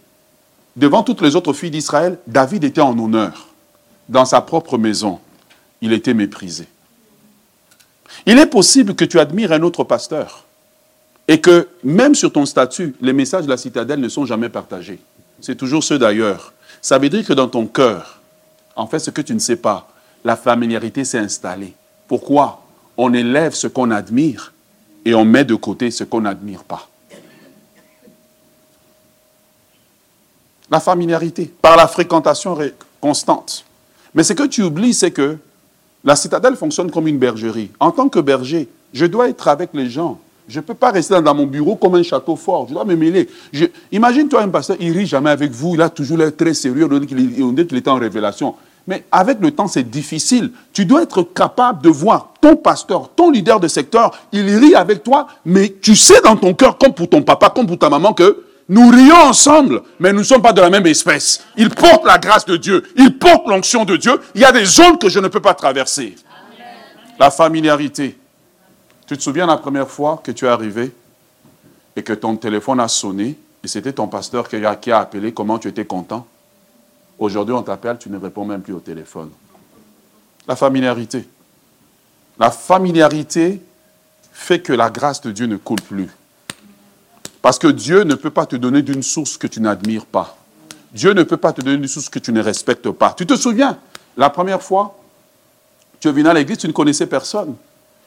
[0.77, 3.49] devant toutes les autres filles d'Israël, David était en honneur.
[4.09, 5.21] Dans sa propre maison,
[5.81, 6.67] il était méprisé.
[8.27, 10.45] Il est possible que tu admires un autre pasteur
[11.29, 15.01] et que même sur ton statut, les messages de la citadelle ne sont jamais partagés.
[15.41, 16.53] C'est toujours ceux d'ailleurs.
[16.83, 18.21] Ça veut dire que dans ton cœur,
[18.77, 19.89] en fait, ce que tu ne sais pas,
[20.25, 21.75] la familiarité s'est installée.
[22.09, 22.65] Pourquoi
[22.97, 24.53] On élève ce qu'on admire
[25.05, 26.90] et on met de côté ce qu'on n'admire pas?
[30.71, 32.57] La familiarité, par la fréquentation
[33.01, 33.65] constante.
[34.15, 35.37] Mais ce que tu oublies, c'est que
[36.05, 37.71] la citadelle fonctionne comme une bergerie.
[37.81, 40.19] En tant que berger, je dois être avec les gens.
[40.49, 42.67] Je ne peux pas rester dans mon bureau comme un château fort.
[42.69, 43.29] Je dois me mêler.
[43.93, 45.75] Imagine-toi un pasteur, il rit jamais avec vous.
[45.75, 46.89] Il a toujours l'air très sérieux.
[46.91, 46.99] On
[47.53, 48.55] dit qu'il était en révélation.
[48.87, 50.51] Mais avec le temps, c'est difficile.
[50.73, 55.05] Tu dois être capable de voir ton pasteur, ton leader de secteur, il rit avec
[55.05, 58.13] toi, mais tu sais dans ton cœur, comme pour ton papa, comme pour ta maman,
[58.13, 61.43] que nous rions ensemble, mais nous ne sommes pas de la même espèce.
[61.57, 64.13] Il porte la grâce de Dieu, il porte l'onction de Dieu.
[64.37, 66.15] Il y a des zones que je ne peux pas traverser.
[67.19, 68.17] La familiarité.
[69.09, 70.93] Tu te souviens la première fois que tu es arrivé
[71.97, 74.57] et que ton téléphone a sonné et c'était ton pasteur qui
[74.93, 76.29] a appelé, comment tu étais content?
[77.19, 79.31] Aujourd'hui, on t'appelle, tu ne réponds même plus au téléphone.
[80.47, 81.29] La familiarité.
[82.39, 83.61] La familiarité
[84.33, 86.09] fait que la grâce de Dieu ne coule plus.
[87.43, 90.37] Parce que Dieu ne peut pas te donner d'une source que tu n'admires pas.
[90.93, 93.15] Dieu ne peut pas te donner d'une source que tu ne respectes pas.
[93.17, 93.79] Tu te souviens,
[94.17, 94.99] la première fois,
[96.01, 97.55] tu es venu à l'église, tu ne connaissais personne.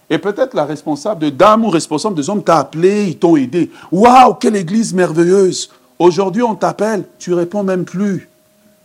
[0.09, 3.71] Et peut-être la responsable de dames ou responsable des hommes t'a appelé, ils t'ont aidé.
[3.91, 5.69] Waouh, quelle église merveilleuse.
[5.97, 8.29] Aujourd'hui, on t'appelle, tu réponds même plus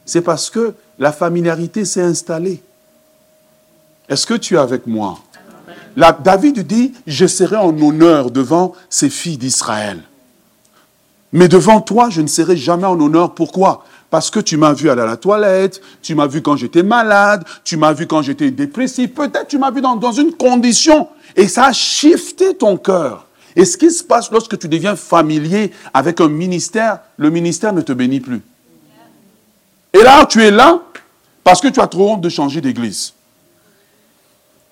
[0.09, 2.63] c'est parce que la familiarité s'est installée.
[4.09, 5.19] Est-ce que tu es avec moi?
[5.97, 10.01] David dit, je serai en honneur devant ces filles d'Israël.
[11.33, 13.35] Mais devant toi, je ne serai jamais en honneur.
[13.35, 13.85] Pourquoi?
[14.11, 17.45] Parce que tu m'as vu aller à la toilette, tu m'as vu quand j'étais malade,
[17.65, 21.09] tu m'as vu quand j'étais dépressif, peut-être tu m'as vu dans, dans une condition.
[21.37, 23.27] Et ça a shifté ton cœur.
[23.55, 27.83] Et ce qui se passe lorsque tu deviens familier avec un ministère, le ministère ne
[27.83, 28.41] te bénit plus.
[29.93, 30.81] Et là, tu es là
[31.45, 33.13] parce que tu as trop honte de changer d'église.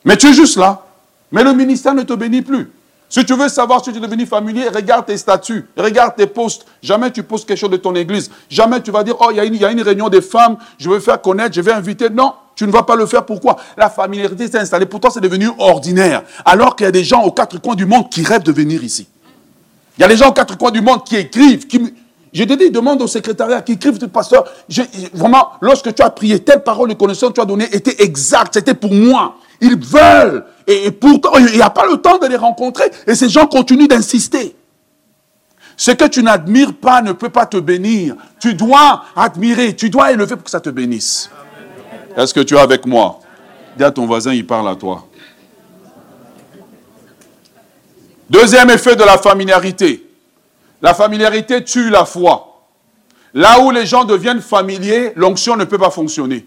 [0.04, 0.86] Mais tu es juste là.
[1.32, 2.70] Mais le ministère ne te bénit plus.
[3.08, 6.66] Si tu veux savoir si tu es devenu familier, regarde tes statuts, regarde tes postes.
[6.82, 8.30] Jamais tu postes quelque chose de ton église.
[8.50, 11.20] Jamais tu vas dire, oh, il y, a une réunion des femmes, je veux faire
[11.20, 12.10] connaître, je vais inviter.
[12.10, 13.24] Non, tu ne vas pas le faire.
[13.24, 13.56] Pourquoi?
[13.76, 14.86] La familiarité s'est installée.
[14.86, 16.24] Pour toi, c'est devenu ordinaire.
[16.44, 18.82] Alors qu'il y a des gens aux quatre coins du monde qui rêvent de venir
[18.82, 19.06] ici.
[19.98, 21.94] Il y a des gens aux quatre coins du monde qui écrivent, qui,
[22.32, 24.44] Je te dis, demande au secrétariat qui écrivent, pasteur,
[25.14, 28.54] vraiment, lorsque tu as prié, telle parole de connaissance que tu as donnée était exacte,
[28.54, 29.36] c'était pour moi.
[29.60, 30.44] Ils veulent.
[30.66, 32.90] Et, pourtant, il n'y a pas le temps de les rencontrer.
[33.06, 34.56] Et ces gens continuent d'insister.
[35.76, 38.16] Ce que tu n'admires pas ne peut pas te bénir.
[38.40, 41.30] Tu dois admirer, tu dois élever pour que ça te bénisse.
[42.16, 43.20] Est-ce que tu es avec moi?
[43.76, 45.06] Dis à ton voisin, il parle à toi.
[48.28, 50.04] Deuxième effet de la familiarité.
[50.82, 52.64] La familiarité tue la foi.
[53.34, 56.46] Là où les gens deviennent familiers, l'onction ne peut pas fonctionner.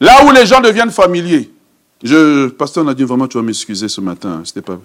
[0.00, 1.52] Là où les gens deviennent familiers.
[2.02, 4.38] Je, pasteur dit vraiment, tu vas m'excuser ce matin.
[4.40, 4.78] Hein, c'était pas.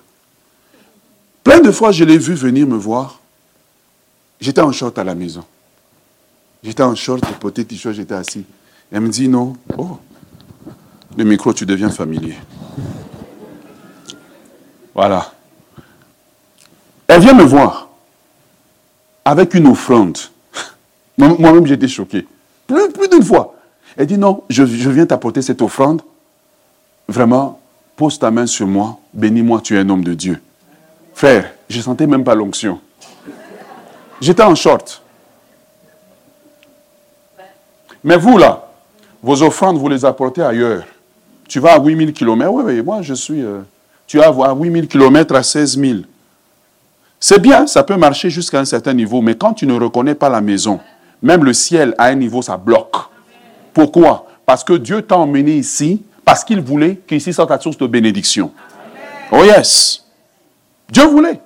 [1.43, 3.19] Plein de fois, je l'ai vu venir me voir.
[4.41, 5.43] J'étais en short à la maison.
[6.63, 8.45] J'étais en short, poté, t-shirt, j'étais assis.
[8.91, 9.56] Elle me dit non.
[9.78, 9.99] Oh,
[11.17, 12.36] le micro, tu deviens familier.
[14.93, 15.32] Voilà.
[17.08, 17.89] Elle vient me voir
[19.23, 20.17] avec une offrande.
[21.17, 22.28] Moi-même, j'étais choqué.
[22.67, 23.56] Plus, plus d'une fois.
[23.95, 26.01] Elle dit non, je, viens t'apporter cette offrande.
[27.08, 27.60] Vraiment,
[27.96, 28.98] pose ta main sur moi.
[29.13, 30.41] Bénis-moi, tu es un homme de Dieu.
[31.13, 32.80] Frère, je ne sentais même pas l'onction.
[34.20, 35.02] J'étais en short.
[38.04, 38.68] Mais vous, là,
[39.22, 40.84] vos offrandes, vous les apportez ailleurs.
[41.48, 42.52] Tu vas à 8000 km.
[42.52, 43.41] Oui, oui, moi, je suis.
[43.41, 43.62] Euh,
[44.08, 46.00] tu vas à 8000 km à 16 000.
[47.20, 50.30] C'est bien, ça peut marcher jusqu'à un certain niveau, mais quand tu ne reconnais pas
[50.30, 50.80] la maison,
[51.22, 52.96] même le ciel à un niveau, ça bloque.
[53.74, 54.28] Pourquoi?
[54.46, 58.52] Parce que Dieu t'a emmené ici, parce qu'il voulait qu'ici soit ta source de bénédiction.
[59.32, 60.04] Oh yes.
[60.90, 61.40] Dieu voulait.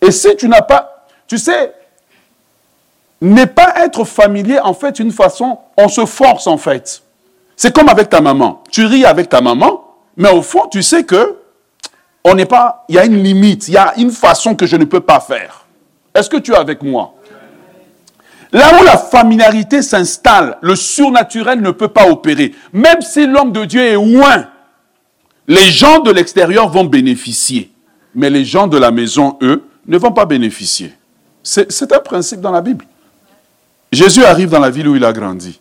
[0.00, 1.74] Et si tu n'as pas, tu sais,
[3.20, 7.02] ne pas être familier, en fait, une façon, on se force en fait.
[7.54, 8.64] C'est comme avec ta maman.
[8.70, 9.84] Tu ris avec ta maman,
[10.16, 11.38] mais au fond, tu sais que
[12.24, 14.76] on n'est pas, il y a une limite, il y a une façon que je
[14.76, 15.64] ne peux pas faire.
[16.14, 17.14] Est-ce que tu es avec moi?
[18.52, 22.54] Là où la familiarité s'installe, le surnaturel ne peut pas opérer.
[22.72, 24.46] Même si l'homme de Dieu est loin,
[25.48, 27.72] les gens de l'extérieur vont bénéficier.
[28.14, 30.92] Mais les gens de la maison, eux, ne vont pas bénéficier.
[31.42, 32.84] C'est un principe dans la Bible.
[33.90, 35.58] Jésus arrive dans la ville où il a grandi.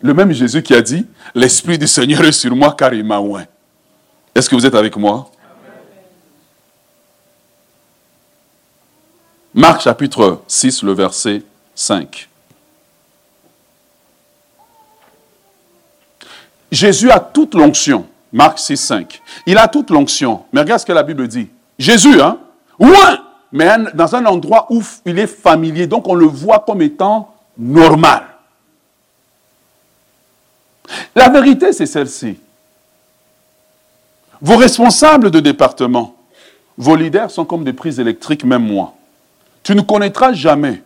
[0.00, 3.20] Le même Jésus qui a dit, l'Esprit du Seigneur est sur moi car il m'a
[3.20, 3.46] oint.
[4.34, 5.30] Est-ce que vous êtes avec moi?
[9.54, 11.42] Marc chapitre 6, le verset
[11.78, 12.28] 5.
[16.72, 18.06] Jésus a toute l'onction.
[18.32, 19.22] Marc 6, 5.
[19.46, 20.44] Il a toute l'onction.
[20.52, 21.48] Mais regarde ce que la Bible dit.
[21.78, 22.38] Jésus, hein?
[22.80, 23.18] Ouin!
[23.52, 25.86] Mais dans un endroit où il est familier.
[25.86, 28.24] Donc on le voit comme étant normal.
[31.14, 32.38] La vérité, c'est celle-ci.
[34.40, 36.16] Vos responsables de département,
[36.76, 38.94] vos leaders sont comme des prises électriques, même moi.
[39.62, 40.82] Tu ne connaîtras jamais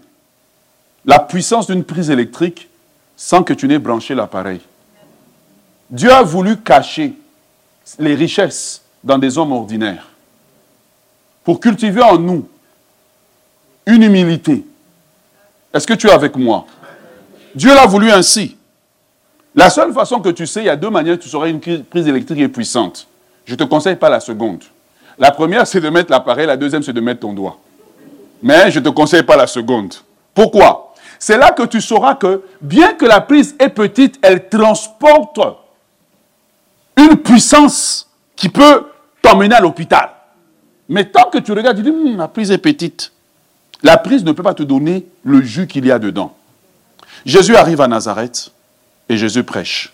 [1.04, 2.68] la puissance d'une prise électrique
[3.16, 4.60] sans que tu n'aies branché l'appareil.
[5.90, 7.14] Dieu a voulu cacher
[7.98, 10.08] les richesses dans des hommes ordinaires
[11.44, 12.48] pour cultiver en nous
[13.86, 14.64] une humilité.
[15.74, 16.66] Est-ce que tu es avec moi?
[17.54, 18.56] Dieu l'a voulu ainsi.
[19.54, 22.08] La seule façon que tu sais, il y a deux manières tu sauras une prise
[22.08, 23.06] électrique est puissante.
[23.44, 24.62] Je ne te conseille pas la seconde.
[25.18, 27.58] La première, c'est de mettre l'appareil, la deuxième, c'est de mettre ton doigt.
[28.42, 29.94] Mais je ne te conseille pas la seconde.
[30.34, 30.91] Pourquoi?
[31.22, 35.38] C'est là que tu sauras que, bien que la prise est petite, elle transporte
[36.96, 38.86] une puissance qui peut
[39.22, 40.10] t'emmener à l'hôpital.
[40.88, 43.12] Mais tant que tu regardes, tu dis, hum, la prise est petite.
[43.84, 46.34] La prise ne peut pas te donner le jus qu'il y a dedans.
[47.24, 48.50] Jésus arrive à Nazareth
[49.08, 49.92] et Jésus prêche.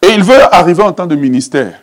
[0.00, 1.78] Et il veut arriver en temps de ministère.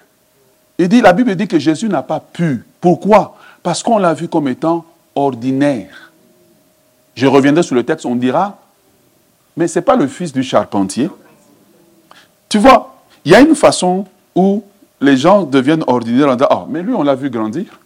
[0.80, 2.66] Il dit, la Bible dit que Jésus n'a pas pu.
[2.82, 3.38] Pourquoi?
[3.62, 6.05] Parce qu'on l'a vu comme étant ordinaire.
[7.16, 8.58] Je reviendrai sur le texte, on dira,
[9.56, 11.10] mais ce n'est pas le fils du charpentier.
[12.50, 14.64] Tu vois, il y a une façon où
[15.00, 17.80] les gens deviennent ordinaires en disant, oh, mais lui, on l'a vu grandir.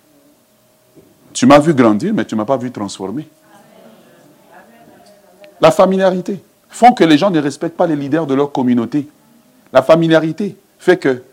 [1.32, 3.28] Tu m'as vu grandir, mais tu ne m'as pas vu transformer.
[5.62, 9.08] La familiarité font que les gens ne respectent pas les leaders de leur communauté.
[9.72, 11.24] La familiarité fait que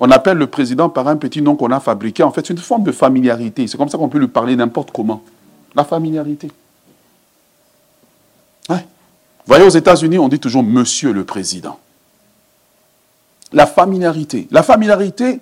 [0.00, 2.22] on appelle le président par un petit nom qu'on a fabriqué.
[2.22, 3.66] En fait, c'est une forme de familiarité.
[3.66, 5.22] C'est comme ça qu'on peut lui parler n'importe comment.
[5.74, 6.50] La familiarité.
[8.68, 11.78] Vous voyez, aux États-Unis, on dit toujours Monsieur le Président.
[13.52, 14.46] La familiarité.
[14.50, 15.40] La familiarité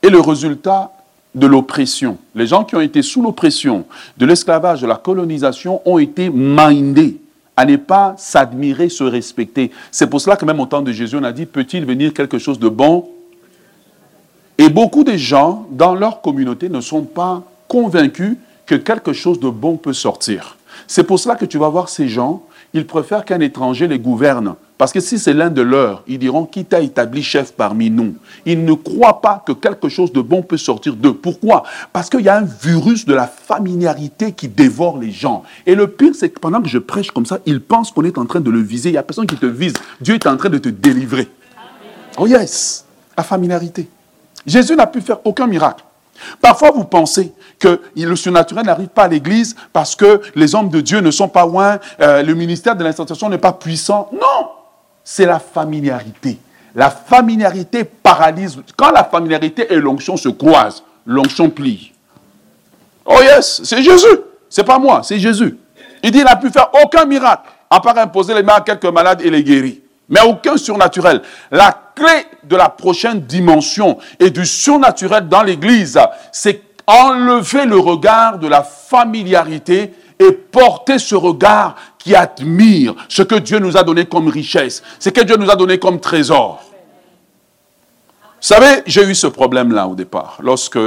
[0.00, 0.90] est le résultat
[1.34, 2.16] de l'oppression.
[2.34, 3.84] Les gens qui ont été sous l'oppression,
[4.16, 7.20] de l'esclavage, de la colonisation, ont été mindés
[7.56, 9.70] à ne pas s'admirer, se respecter.
[9.90, 12.38] C'est pour cela que même au temps de Jésus, on a dit, peut-il venir quelque
[12.38, 13.08] chose de bon?
[14.56, 19.50] Et beaucoup de gens dans leur communauté ne sont pas convaincus que quelque chose de
[19.50, 20.56] bon peut sortir.
[20.86, 22.42] C'est pour cela que tu vas voir ces gens,
[22.74, 24.54] ils préfèrent qu'un étranger les gouverne.
[24.78, 28.14] Parce que si c'est l'un de leurs, ils diront qui t'a établi chef parmi nous?
[28.44, 31.14] Ils ne croient pas que quelque chose de bon peut sortir d'eux.
[31.14, 31.62] Pourquoi?
[31.92, 35.44] Parce qu'il y a un virus de la familiarité qui dévore les gens.
[35.66, 38.18] Et le pire, c'est que pendant que je prêche comme ça, ils pensent qu'on est
[38.18, 38.88] en train de le viser.
[38.88, 39.74] Il n'y a personne qui te vise.
[40.00, 41.28] Dieu est en train de te délivrer.
[42.18, 42.84] Oh yes,
[43.16, 43.88] la familiarité.
[44.44, 45.84] Jésus n'a pu faire aucun miracle.
[46.40, 50.80] Parfois, vous pensez que le surnaturel n'arrive pas à l'Église parce que les hommes de
[50.80, 54.08] Dieu ne sont pas loin, euh, le ministère de l'institution n'est pas puissant.
[54.12, 54.48] Non,
[55.04, 56.38] c'est la familiarité.
[56.74, 58.58] La familiarité paralyse.
[58.76, 61.92] Quand la familiarité et l'onction se croisent, l'onction plie.
[63.04, 64.18] Oh yes, c'est Jésus.
[64.48, 65.58] C'est pas moi, c'est Jésus.
[66.02, 68.84] Il dit qu'il n'a pu faire aucun miracle, à part imposer les mains à quelques
[68.84, 69.74] malades et les guérir.
[70.08, 71.22] Mais aucun surnaturel.
[71.94, 75.98] Clé de la prochaine dimension et du surnaturel dans l'Église,
[76.32, 83.36] c'est enlever le regard de la familiarité et porter ce regard qui admire ce que
[83.36, 86.62] Dieu nous a donné comme richesse, ce que Dieu nous a donné comme trésor.
[88.42, 90.78] Vous savez, j'ai eu ce problème-là au départ, lorsque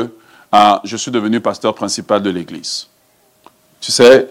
[0.51, 2.87] ah, je suis devenu pasteur principal de l'Église.
[3.79, 4.29] Tu sais,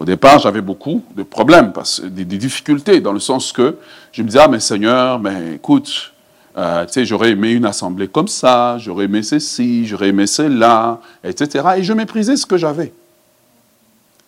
[0.00, 3.76] au départ, j'avais beaucoup de problèmes, des, difficultés, dans le sens que
[4.12, 6.14] je me disais, ah, mais Seigneur, mais écoute,
[6.56, 11.02] euh, tu sais, j'aurais aimé une assemblée comme ça, j'aurais aimé ceci, j'aurais aimé cela,
[11.22, 11.74] etc.
[11.76, 12.94] Et je méprisais ce que j'avais.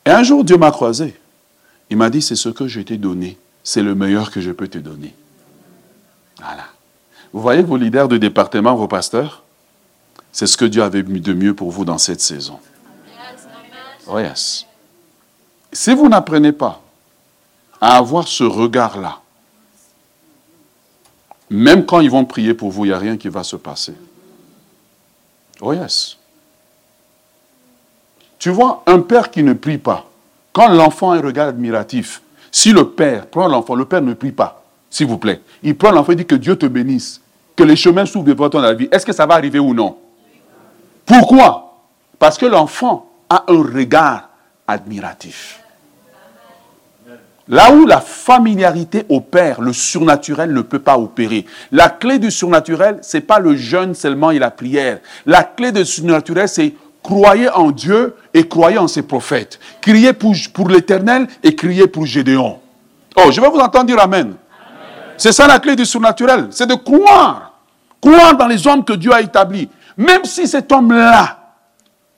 [0.04, 1.18] Et un jour, Dieu m'a croisé.
[1.88, 3.38] Il m'a dit, c'est ce que je t'ai donné.
[3.64, 5.14] C'est le meilleur que je peux te donner.
[6.38, 6.66] Voilà.
[7.32, 9.42] Vous voyez vos leaders de département, vos pasteurs
[10.32, 12.58] C'est ce que Dieu avait mis de mieux pour vous dans cette saison.
[14.06, 14.66] Oh yes.
[15.72, 16.82] Si vous n'apprenez pas
[17.80, 19.18] à avoir ce regard-là,
[21.48, 23.94] même quand ils vont prier pour vous, il n'y a rien qui va se passer.
[25.60, 26.16] Oh yes.
[28.38, 30.06] Tu vois, un père qui ne prie pas,
[30.52, 34.32] quand l'enfant a un regard admiratif, si le père prend l'enfant, le père ne prie
[34.32, 35.40] pas, s'il vous plaît.
[35.62, 37.20] Il prend l'enfant et dit que Dieu te bénisse,
[37.56, 38.88] que les chemins s'ouvrent devant toi dans la vie.
[38.92, 39.96] Est-ce que ça va arriver ou non?
[41.06, 41.78] Pourquoi?
[42.18, 44.28] Parce que l'enfant a un regard
[44.66, 45.61] admiratif.
[47.52, 51.44] Là où la familiarité opère, le surnaturel ne peut pas opérer.
[51.70, 55.00] La clé du surnaturel, ce n'est pas le jeûne seulement et la prière.
[55.26, 59.60] La clé du surnaturel, c'est croyez en Dieu et croyez en ses prophètes.
[59.82, 62.58] Criez pour, pour l'éternel et criez pour Gédéon.
[63.18, 64.32] Oh, je vais vous entendre dire Amen.
[65.18, 66.46] C'est ça la clé du surnaturel.
[66.52, 67.52] C'est de croire.
[68.00, 69.68] Croire dans les hommes que Dieu a établis.
[69.98, 71.38] Même si cet homme-là,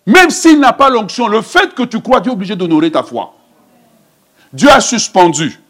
[0.07, 3.03] même s'il n'a pas l'onction, le fait que tu crois, Dieu est obligé d'honorer ta
[3.03, 3.35] foi.
[4.55, 5.61] Dieu a suspendu.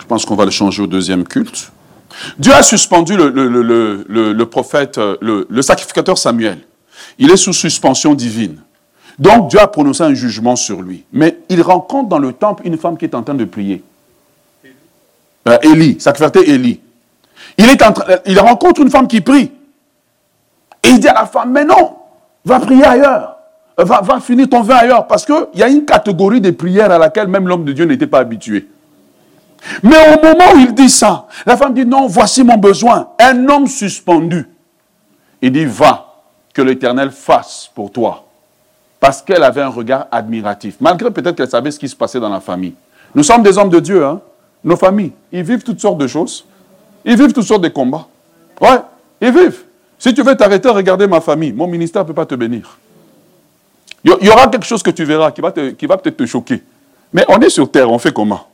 [0.00, 1.72] Je pense qu'on va le changer au deuxième culte.
[2.38, 6.58] Dieu a suspendu le, prophète, le sacrificateur Samuel.
[7.18, 8.60] Il est sous suspension divine.
[9.18, 11.04] Donc Dieu a prononcé un jugement sur lui.
[11.12, 13.82] Mais il rencontre dans le temple une femme qui est en train de prier.
[15.48, 15.58] Euh,
[15.98, 16.80] sacrificateur Élie.
[17.56, 17.66] Il,
[18.26, 19.50] il rencontre une femme qui prie.
[20.84, 21.96] Et il dit à la femme, mais non,
[22.44, 23.37] va prier ailleurs.
[23.78, 25.06] Va, va finir ton vin ailleurs.
[25.06, 28.06] Parce qu'il y a une catégorie de prières à laquelle même l'homme de Dieu n'était
[28.06, 28.68] pas habitué.
[29.82, 33.08] Mais au moment où il dit ça, la femme dit, non, voici mon besoin.
[33.18, 34.48] Un homme suspendu.
[35.40, 36.06] Il dit, va,
[36.52, 38.24] que l'Éternel fasse pour toi.
[38.98, 40.76] Parce qu'elle avait un regard admiratif.
[40.80, 42.74] Malgré peut-être qu'elle savait ce qui se passait dans la famille.
[43.14, 44.20] Nous sommes des hommes de Dieu, hein.
[44.64, 46.44] Nos familles, ils vivent toutes sortes de choses.
[47.04, 48.08] Ils vivent toutes sortes de combats.
[48.60, 48.80] Ouais,
[49.20, 49.60] ils vivent.
[49.98, 51.52] Si tu veux t'arrêter, regarder ma famille.
[51.52, 52.76] Mon ministère ne peut pas te bénir.
[54.04, 56.62] Il y aura quelque chose que tu verras qui va, qui va peut-être te choquer.
[57.12, 58.46] Mais on est sur terre, on fait comment?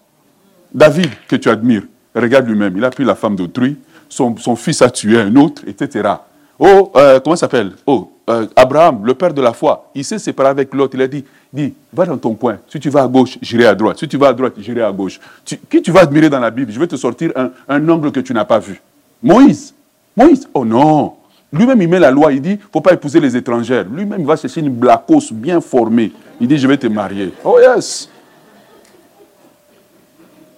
[0.72, 1.82] David, que tu admires,
[2.14, 2.76] regarde lui-même.
[2.76, 3.76] Il a pris la femme d'autrui,
[4.08, 6.14] son, son fils a tué un autre, etc.
[6.58, 7.72] Oh, euh, comment s'appelle?
[7.86, 10.94] Oh, euh, Abraham, le père de la foi, il s'est séparé avec l'autre.
[10.94, 12.58] Il a dit, dis, va dans ton coin.
[12.68, 13.98] Si tu vas à gauche, j'irai à droite.
[13.98, 15.20] Si tu vas à droite, j'irai à gauche.
[15.44, 16.72] qui tu vas admirer dans la Bible?
[16.72, 18.80] Je vais te sortir un, un angle que tu n'as pas vu.
[19.22, 19.74] Moïse.
[20.16, 20.48] Moïse.
[20.54, 21.14] Oh non.
[21.54, 22.32] Lui-même, il met la loi.
[22.32, 23.86] Il dit, faut pas épouser les étrangères.
[23.88, 26.12] Lui-même, il va chercher une blacose bien formée.
[26.40, 27.32] Il dit, je vais te marier.
[27.44, 28.10] Oh yes.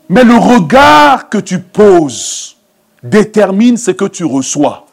[0.08, 2.56] Mais le regard que tu poses
[3.02, 4.86] détermine ce que tu reçois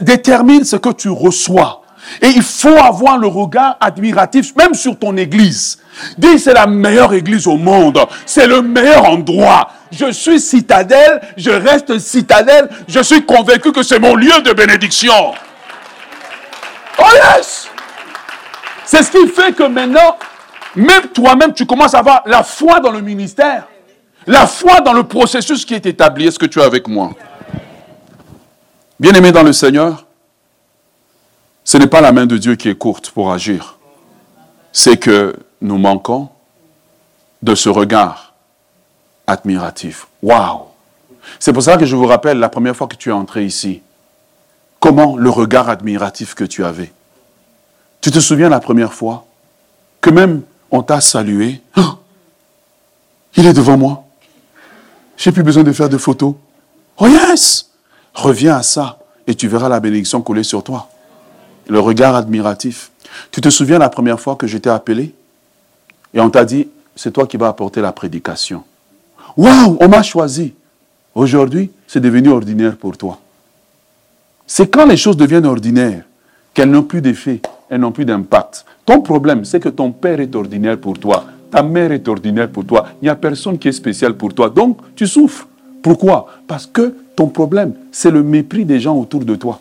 [0.00, 1.82] détermine ce que tu reçois.
[2.22, 5.78] Et il faut avoir le regard admiratif, même sur ton église.
[6.18, 7.98] Dis, c'est la meilleure église au monde.
[8.24, 9.70] C'est le meilleur endroit.
[9.90, 12.68] Je suis citadelle, je reste citadelle.
[12.88, 15.34] Je suis convaincu que c'est mon lieu de bénédiction.
[16.98, 17.68] Oh yes!
[18.84, 20.16] C'est ce qui fait que maintenant,
[20.74, 23.64] même toi-même, tu commences à avoir la foi dans le ministère.
[24.26, 26.26] La foi dans le processus qui est établi.
[26.26, 27.10] Est-ce que tu es avec moi?
[28.98, 30.05] Bien-aimé dans le Seigneur,
[31.66, 33.76] ce n'est pas la main de Dieu qui est courte pour agir.
[34.72, 36.28] c'est que nous manquons
[37.42, 38.34] de ce regard
[39.26, 40.06] admiratif.
[40.22, 40.64] Waouh!
[41.40, 43.80] C'est pour ça que je vous rappelle la première fois que tu es entré ici,
[44.78, 46.92] comment le regard admiratif que tu avais.
[48.02, 49.26] Tu te souviens la première fois
[50.02, 51.62] que même on t'a salué?
[51.78, 51.98] Oh,
[53.34, 54.04] il est devant moi.
[55.16, 56.34] J'ai plus besoin de faire de photos.
[56.98, 57.70] Oh yes!
[58.12, 60.90] Reviens à ça et tu verras la bénédiction couler sur toi.
[61.68, 62.90] Le regard admiratif.
[63.30, 65.14] Tu te souviens la première fois que j'étais appelé?
[66.14, 68.62] Et on t'a dit, c'est toi qui vas apporter la prédication.
[69.36, 70.54] Waouh, on m'a choisi.
[71.14, 73.18] Aujourd'hui, c'est devenu ordinaire pour toi.
[74.46, 76.04] C'est quand les choses deviennent ordinaires
[76.54, 78.64] qu'elles n'ont plus d'effet, elles n'ont plus d'impact.
[78.84, 82.64] Ton problème, c'est que ton père est ordinaire pour toi, ta mère est ordinaire pour
[82.64, 84.48] toi, il n'y a personne qui est spécial pour toi.
[84.48, 85.48] Donc, tu souffres.
[85.82, 86.28] Pourquoi?
[86.46, 89.60] Parce que ton problème, c'est le mépris des gens autour de toi.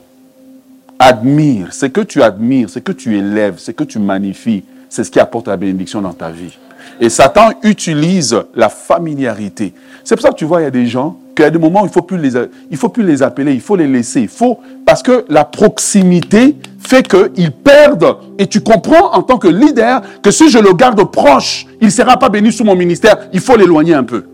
[1.08, 5.12] Admire, c'est que tu admires, c'est que tu élèves, c'est que tu magnifies, c'est ce
[5.12, 6.58] qui apporte la bénédiction dans ta vie.
[7.00, 9.76] Et Satan utilise la familiarité.
[10.04, 11.90] C'est pour ça que tu vois, il y a des gens qu'à des moments, il
[11.90, 12.32] ne faut, plus les,
[12.76, 14.22] faut plus les appeler, il faut les laisser.
[14.22, 18.18] Il faut, parce que la proximité fait qu'ils perdent.
[18.40, 21.92] Et tu comprends en tant que leader que si je le garde proche, il ne
[21.92, 23.30] sera pas béni sous mon ministère.
[23.32, 24.26] Il faut l'éloigner un peu.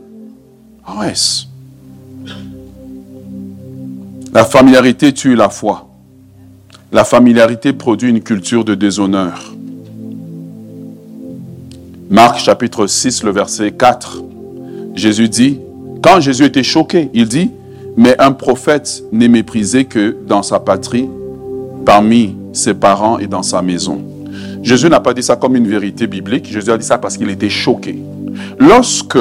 [0.85, 1.13] Ah ouais.
[4.31, 5.90] La familiarité tue la foi.
[6.93, 9.53] La familiarité produit une culture de déshonneur.
[12.09, 14.21] Marc chapitre 6, le verset 4.
[14.93, 15.61] Jésus dit,
[16.03, 17.49] quand Jésus était choqué, il dit,
[17.95, 21.07] mais un prophète n'est méprisé que dans sa patrie,
[21.85, 24.01] parmi ses parents et dans sa maison.
[24.61, 27.29] Jésus n'a pas dit ça comme une vérité biblique, Jésus a dit ça parce qu'il
[27.29, 27.97] était choqué.
[28.59, 29.17] Lorsque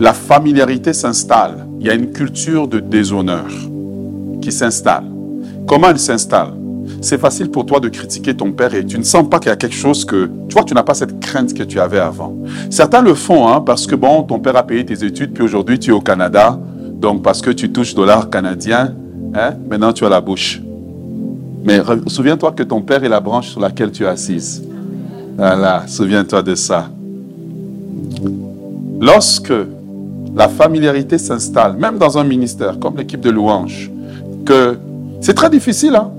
[0.00, 3.46] la familiarité s'installe, il y a une culture de déshonneur
[4.40, 5.04] qui s'installe.
[5.66, 6.54] Comment elle s'installe?
[7.00, 9.52] C'est facile pour toi de critiquer ton père et tu ne sens pas qu'il y
[9.52, 10.30] a quelque chose que...
[10.48, 12.34] Tu vois, tu n'as pas cette crainte que tu avais avant.
[12.70, 15.78] Certains le font hein, parce que, bon, ton père a payé tes études, puis aujourd'hui
[15.78, 16.58] tu es au Canada.
[16.94, 18.94] Donc, parce que tu touches dollars canadiens,
[19.34, 20.60] hein, maintenant tu as la bouche.
[21.64, 24.64] Mais souviens-toi que ton père est la branche sur laquelle tu es assise.
[25.36, 26.88] Voilà, souviens-toi de ça.
[29.00, 29.52] Lorsque
[30.34, 33.90] la familiarité s'installe, même dans un ministère comme l'équipe de louange,
[35.20, 35.96] c'est très difficile.
[35.96, 36.10] Hein?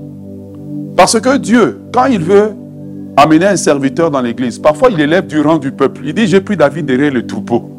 [0.96, 2.52] Parce que Dieu, quand il veut
[3.16, 6.02] amener un serviteur dans l'église, parfois il élève du rang du peuple.
[6.04, 7.70] Il dit, j'ai pris David derrière le troupeau.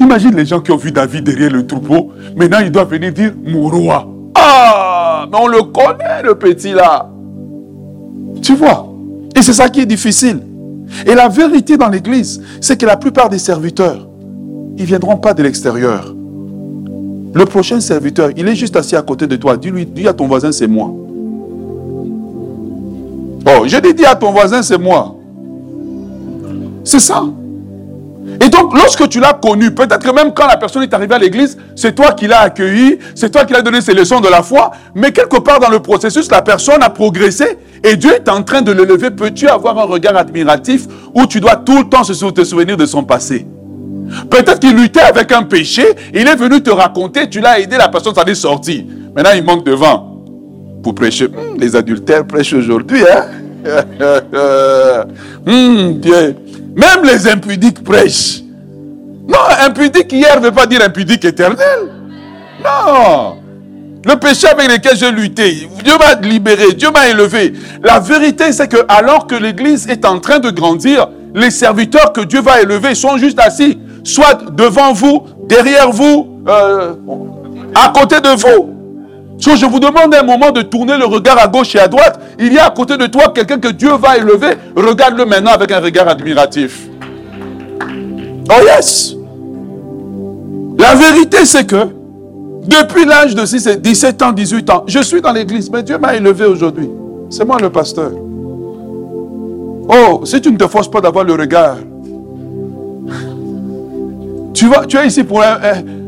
[0.00, 2.12] Imagine les gens qui ont vu David derrière le troupeau.
[2.36, 4.08] Maintenant, il doit venir dire, mon roi.
[4.36, 7.10] Ah, mais on le connaît, le petit là.
[8.42, 8.88] Tu vois?
[9.36, 10.40] Et c'est ça qui est difficile.
[11.06, 14.06] Et la vérité dans l'église, c'est que la plupart des serviteurs,
[14.76, 16.14] ils ne viendront pas de l'extérieur.
[17.34, 19.56] Le prochain serviteur, il est juste assis à côté de toi.
[19.56, 20.92] Dis-lui, dis à ton voisin, c'est moi.
[23.46, 25.16] Oh, je dis, dis à ton voisin, c'est moi.
[26.84, 27.24] C'est ça.
[28.40, 31.58] Et donc, lorsque tu l'as connu, peut-être même quand la personne est arrivée à l'église,
[31.74, 34.70] c'est toi qui l'as accueilli, c'est toi qui l'as donné ses leçons de la foi,
[34.94, 38.62] mais quelque part dans le processus, la personne a progressé et Dieu est en train
[38.62, 39.10] de le lever.
[39.10, 43.02] Peux-tu avoir un regard admiratif où tu dois tout le temps te souvenir de son
[43.02, 43.44] passé?
[44.30, 47.88] Peut-être qu'il luttait avec un péché, il est venu te raconter, tu l'as aidé, la
[47.88, 48.86] personne s'en est sortie.
[49.14, 50.14] Maintenant, il manque de vent
[50.82, 51.28] pour prêcher.
[51.28, 53.26] Hmm, les adultères prêchent aujourd'hui, hein?
[55.46, 56.00] Hmm,
[56.76, 58.42] Même les impudiques prêchent.
[59.26, 61.78] Non, impudique hier ne veut pas dire impudique éternel.
[62.62, 63.36] Non.
[64.06, 67.54] Le péché avec lequel j'ai lutté, Dieu m'a libéré, Dieu m'a élevé.
[67.82, 72.20] La vérité, c'est que alors que l'Église est en train de grandir, les serviteurs que
[72.20, 76.92] Dieu va élever sont juste assis soit devant vous, derrière vous, euh,
[77.74, 78.70] à côté de vous.
[79.38, 82.20] Si je vous demande un moment de tourner le regard à gauche et à droite,
[82.38, 84.54] il y a à côté de toi quelqu'un que Dieu va élever.
[84.76, 86.88] Regarde-le maintenant avec un regard admiratif.
[88.48, 89.16] Oh yes!
[90.78, 91.88] La vérité, c'est que
[92.66, 96.14] depuis l'âge de 6, 17 ans, 18 ans, je suis dans l'église, mais Dieu m'a
[96.14, 96.88] élevé aujourd'hui.
[97.30, 98.12] C'est moi le pasteur.
[99.88, 101.76] Oh, si tu ne te forces pas d'avoir le regard
[104.54, 105.58] tu, vas, tu es ici pour un,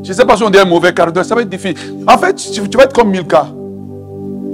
[0.03, 1.77] je ne sais pas si on dit un mauvais quart d'heure, ça va être difficile.
[2.07, 3.49] En fait, tu, vas être comme Milka.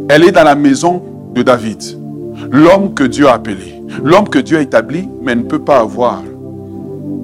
[0.09, 1.03] Elle est dans la maison
[1.35, 1.83] de David.
[2.51, 3.81] L'homme que Dieu a appelé.
[4.03, 6.23] L'homme que Dieu a établi, mais ne peut pas avoir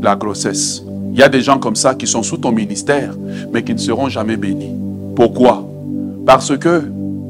[0.03, 0.83] la grossesse.
[1.12, 3.14] Il y a des gens comme ça qui sont sous ton ministère,
[3.53, 4.75] mais qui ne seront jamais bénis.
[5.16, 5.66] Pourquoi?
[6.27, 6.83] Parce que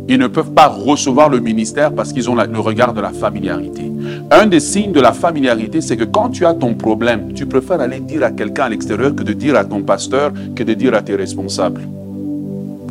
[0.09, 3.93] ils ne peuvent pas recevoir le ministère parce qu'ils ont le regard de la familiarité.
[4.31, 7.81] Un des signes de la familiarité, c'est que quand tu as ton problème, tu préfères
[7.81, 10.95] aller dire à quelqu'un à l'extérieur que de dire à ton pasteur, que de dire
[10.95, 11.83] à tes responsables.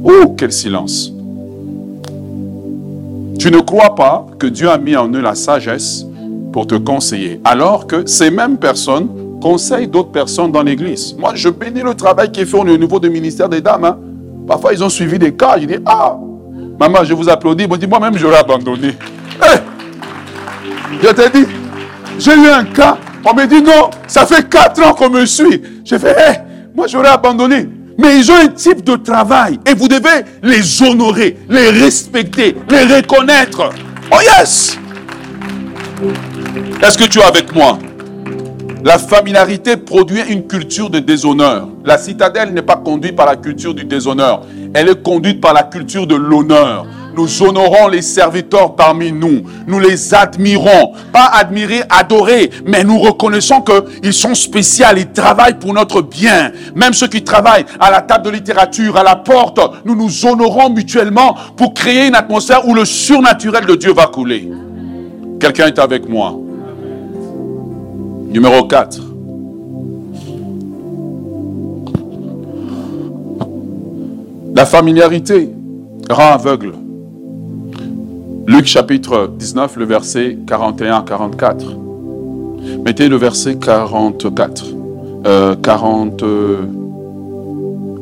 [0.04, 1.12] Oh, quel silence.
[3.40, 6.06] Tu ne crois pas que Dieu a mis en eux la sagesse
[6.54, 9.08] pour te conseiller, alors que ces mêmes personnes
[9.42, 11.16] conseillent d'autres personnes dans l'église.
[11.18, 13.86] Moi, je bénis le travail qui est fait au niveau du ministère des dames.
[13.86, 13.98] Hein.
[14.48, 15.58] Parfois, ils ont suivi des cas.
[15.60, 16.18] Je dis, ah,
[16.80, 17.68] maman, je vous applaudis.
[17.68, 18.96] moi-même, j'aurais abandonné.
[21.02, 21.46] je te dis,
[22.20, 22.98] j'ai eu un cas.
[23.26, 25.62] On me dit, non, ça fait quatre ans qu'on me suit.
[25.84, 26.38] J'ai fait, hé,
[26.76, 27.68] moi, j'aurais abandonné.
[27.98, 32.84] Mais ils ont un type de travail et vous devez les honorer, les respecter, les
[32.84, 33.72] reconnaître.
[34.12, 34.78] Oh yes!
[36.84, 37.80] Est-ce que tu es avec moi?
[38.84, 41.68] La familiarité produit une culture de déshonneur.
[41.88, 44.42] La citadelle n'est pas conduite par la culture du déshonneur.
[44.74, 46.86] Elle est conduite par la culture de l'honneur.
[47.16, 49.44] Nous honorons les serviteurs parmi nous.
[49.68, 50.92] Nous les admirons.
[51.14, 54.86] Pas admirer, adorer, mais nous reconnaissons qu'ils sont spéciaux.
[54.98, 56.52] Ils travaillent pour notre bien.
[56.76, 60.70] Même ceux qui travaillent à la table de littérature, à la porte, nous nous honorons
[60.70, 64.52] mutuellement pour créer une atmosphère où le surnaturel de Dieu va couler.
[65.40, 66.38] Quelqu'un est avec moi.
[68.28, 69.07] Numéro 4.
[74.56, 75.50] La familiarité
[76.10, 76.74] rend aveugle.
[78.48, 81.66] Luc chapitre 19, le verset 41 44.
[82.86, 84.66] Mettez le verset 44.
[85.62, 86.24] 40,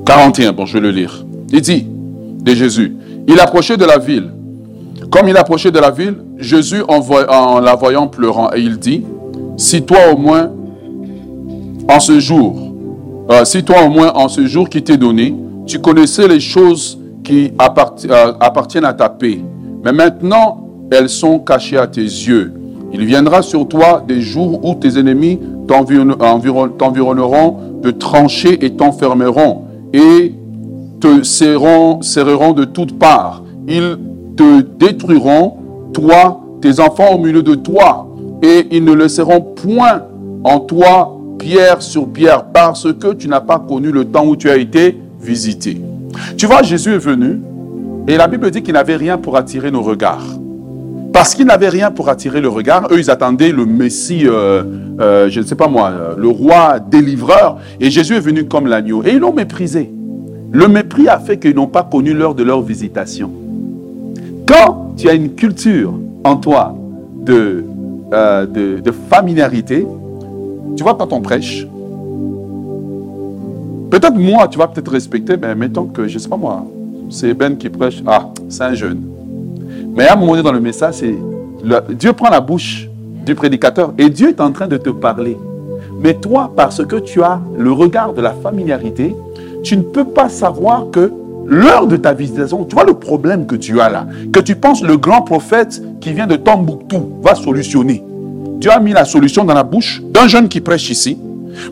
[0.05, 1.25] 41, bon, je vais le lire.
[1.51, 1.87] Il dit
[2.43, 2.95] de Jésus,
[3.27, 4.31] il approchait de la ville.
[5.09, 9.03] Comme il approchait de la ville, Jésus, en, en la voyant pleurant, et il dit,
[9.57, 10.51] si toi au moins,
[11.89, 12.73] en ce jour,
[13.31, 15.33] euh, si toi au moins en ce jour qui t'est donné,
[15.65, 19.39] tu connaissais les choses qui euh, appartiennent à ta paix.
[19.83, 22.53] Mais maintenant, elles sont cachées à tes yeux.
[22.93, 29.63] Il viendra sur toi des jours où tes ennemis t'environneront de tranchées et t'enfermeront
[29.93, 30.33] et
[31.01, 33.43] te serreront, serreront de toutes parts.
[33.67, 33.97] Ils
[34.37, 35.57] te détruiront,
[35.93, 38.07] toi, tes enfants au milieu de toi,
[38.41, 40.03] et ils ne laisseront point
[40.43, 44.49] en toi pierre sur pierre parce que tu n'as pas connu le temps où tu
[44.49, 45.81] as été visité.
[46.37, 47.39] Tu vois, Jésus est venu
[48.07, 50.25] et la Bible dit qu'il n'avait rien pour attirer nos regards.
[51.11, 54.63] Parce qu'il n'avait rien pour attirer le regard, eux, ils attendaient le Messie, euh,
[54.99, 57.57] euh, je ne sais pas moi, euh, le roi délivreur.
[57.79, 59.01] Et Jésus est venu comme l'agneau.
[59.03, 59.91] Et ils l'ont méprisé.
[60.51, 63.31] Le mépris a fait qu'ils n'ont pas connu l'heure de leur visitation.
[64.45, 66.75] Quand tu as une culture en toi
[67.25, 67.63] de
[68.13, 69.85] euh, de, familiarité,
[70.77, 71.67] tu vois, quand on prêche,
[73.89, 76.65] peut-être moi, tu vas peut-être respecter, mais mettons que, je ne sais pas moi,
[77.09, 79.01] c'est Ben qui prêche, ah, c'est un jeune.
[79.95, 81.15] Mais à un moment donné dans le message, c'est
[81.89, 82.89] Dieu prend la bouche
[83.25, 85.37] du prédicateur et Dieu est en train de te parler.
[86.01, 89.15] Mais toi, parce que tu as le regard de la familiarité,
[89.63, 91.11] tu ne peux pas savoir que
[91.47, 94.83] l'heure de ta visitation, tu vois le problème que tu as là, que tu penses
[94.83, 98.03] le grand prophète qui vient de Tombouctou va solutionner.
[98.59, 101.17] Dieu a mis la solution dans la bouche d'un jeune qui prêche ici,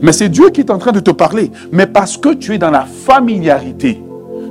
[0.02, 1.52] mais c'est Dieu qui est en train de te parler.
[1.72, 4.02] Mais parce que tu es dans la familiarité,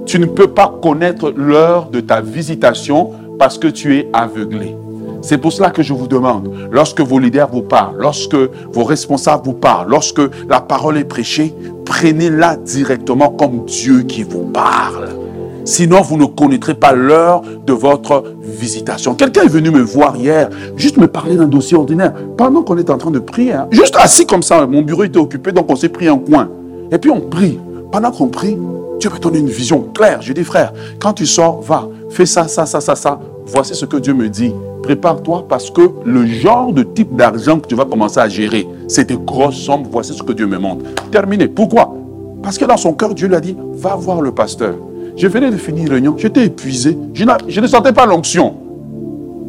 [0.07, 4.77] tu ne peux pas connaître l'heure de ta visitation parce que tu es aveuglé.
[5.23, 9.45] C'est pour cela que je vous demande, lorsque vos leaders vous parlent, lorsque vos responsables
[9.45, 11.55] vous parlent, lorsque la parole est prêchée,
[11.85, 15.22] prenez-la directement comme Dieu qui vous parle.
[15.65, 19.15] Sinon, vous ne connaîtrez pas l'heure de votre visitation.
[19.15, 22.91] Quelqu'un est venu me voir hier, juste me parler d'un dossier ordinaire, pendant qu'on est
[22.91, 23.53] en train de prier.
[23.53, 23.69] Hein.
[23.71, 26.49] Juste assis comme ça, mon bureau était occupé, donc on s'est pris un coin.
[26.91, 27.59] Et puis on prie.
[27.93, 28.57] Pendant qu'on prie,
[28.99, 30.23] Dieu me donne une vision claire.
[30.23, 33.21] Je dis, frère, quand tu sors, va, fais ça, ça, ça, ça, ça.
[33.47, 34.53] Voici ce que Dieu me dit.
[34.83, 39.09] Prépare-toi parce que le genre de type d'argent que tu vas commencer à gérer, c'est
[39.09, 39.85] des grosses sommes.
[39.91, 40.85] Voici ce que Dieu me montre.
[41.11, 41.47] Terminé.
[41.49, 41.95] Pourquoi?
[42.43, 44.75] Parce que dans son cœur, Dieu lui a dit, va voir le pasteur.
[45.17, 46.97] Je venais de finir réunion, j'étais épuisé.
[47.15, 48.57] Je, ne sentais pas l'onction.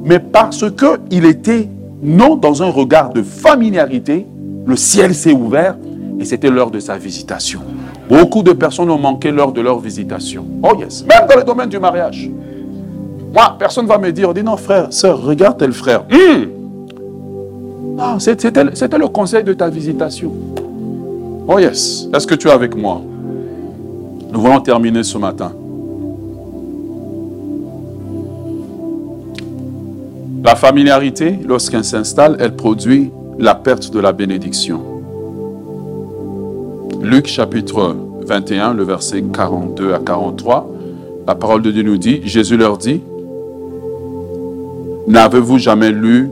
[0.04, 1.70] Mais parce qu'il était
[2.02, 4.28] non dans un regard de familiarité,
[4.66, 5.78] le ciel s'est ouvert
[6.20, 7.62] et c'était l'heure de sa visitation.
[8.10, 10.46] Beaucoup de personnes ont manqué l'heure de leur visitation.
[10.62, 12.30] Oh yes, même dans le domaine du mariage.
[13.34, 16.04] Moi, personne ne va me dire, dit non frère, sœur, regarde tel frère.
[16.12, 16.44] Hmm.
[17.98, 20.32] Ah, c'était le conseil de ta visitation.
[21.48, 23.02] Oh yes, est-ce que tu es avec moi?
[24.34, 25.54] Nous voulons terminer ce matin.
[30.44, 34.82] La familiarité, lorsqu'elle s'installe, elle produit la perte de la bénédiction.
[37.04, 40.68] Luc chapitre 21, le verset 42 à 43,
[41.28, 43.02] la parole de Dieu nous dit, Jésus leur dit,
[45.08, 46.32] N'avez-vous jamais lu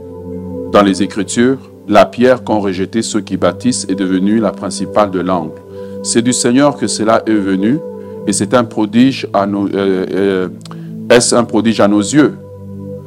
[0.72, 5.20] dans les Écritures la pierre qu'ont rejetée ceux qui bâtissent est devenue la principale de
[5.20, 5.52] l'angle
[6.02, 7.78] C'est du Seigneur que cela est venu
[8.26, 10.48] et c'est un prodige à nos, euh, euh,
[11.32, 12.36] un prodige à nos yeux?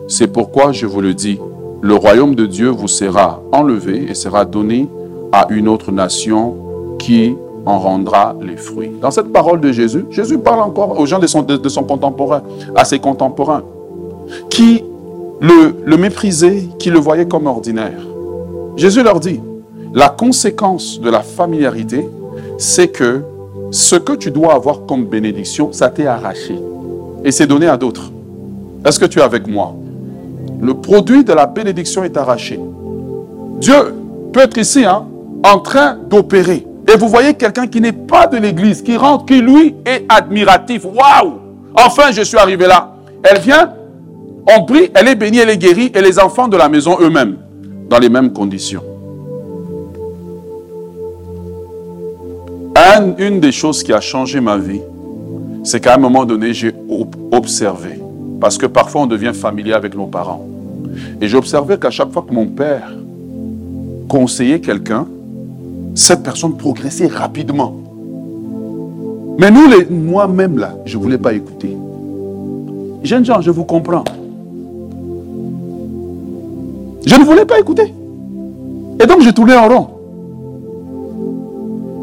[0.08, 1.40] C'est pourquoi je vous le dis,
[1.82, 4.88] le royaume de Dieu vous sera enlevé et sera donné
[5.32, 6.56] à une autre nation
[7.00, 7.36] qui
[7.66, 8.92] en rendra les fruits.
[9.02, 12.44] Dans cette parole de Jésus, Jésus parle encore aux gens de son, contemporain,
[12.76, 13.64] à ses contemporains,
[14.50, 14.84] qui
[15.42, 18.00] le méprisaient, qui le voyaient comme ordinaire.
[18.78, 19.40] Jésus leur dit,
[19.94, 22.08] la conséquence de la familiarité,
[22.58, 23.22] c'est que
[23.76, 26.58] ce que tu dois avoir comme bénédiction, ça t'est arraché
[27.26, 28.10] et c'est donné à d'autres.
[28.86, 29.76] Est-ce que tu es avec moi?
[30.62, 32.58] Le produit de la bénédiction est arraché.
[33.60, 33.94] Dieu
[34.32, 35.06] peut être ici hein,
[35.44, 36.66] en train d'opérer.
[36.88, 40.86] Et vous voyez quelqu'un qui n'est pas de l'église, qui rentre, qui lui est admiratif.
[40.86, 41.34] Waouh
[41.74, 42.96] Enfin, je suis arrivé là.
[43.24, 43.74] Elle vient,
[44.56, 47.38] on prie, elle est bénie, elle est guérie, et les enfants de la maison eux-mêmes,
[47.90, 48.84] dans les mêmes conditions.
[53.18, 54.82] Une des choses qui a changé ma vie,
[55.64, 56.74] c'est qu'à un moment donné, j'ai
[57.32, 58.00] observé.
[58.40, 60.46] Parce que parfois, on devient familier avec nos parents.
[61.22, 62.94] Et j'ai observé qu'à chaque fois que mon père
[64.08, 65.08] conseillait quelqu'un,
[65.96, 67.76] cette personne progressait rapidement.
[69.40, 71.76] Mais nous, moi-même, là, je ne voulais pas écouter.
[73.04, 74.04] Jeunes gens, je vous comprends.
[77.06, 77.94] Je ne voulais pas écouter.
[79.02, 79.88] Et donc, je tournais en rond.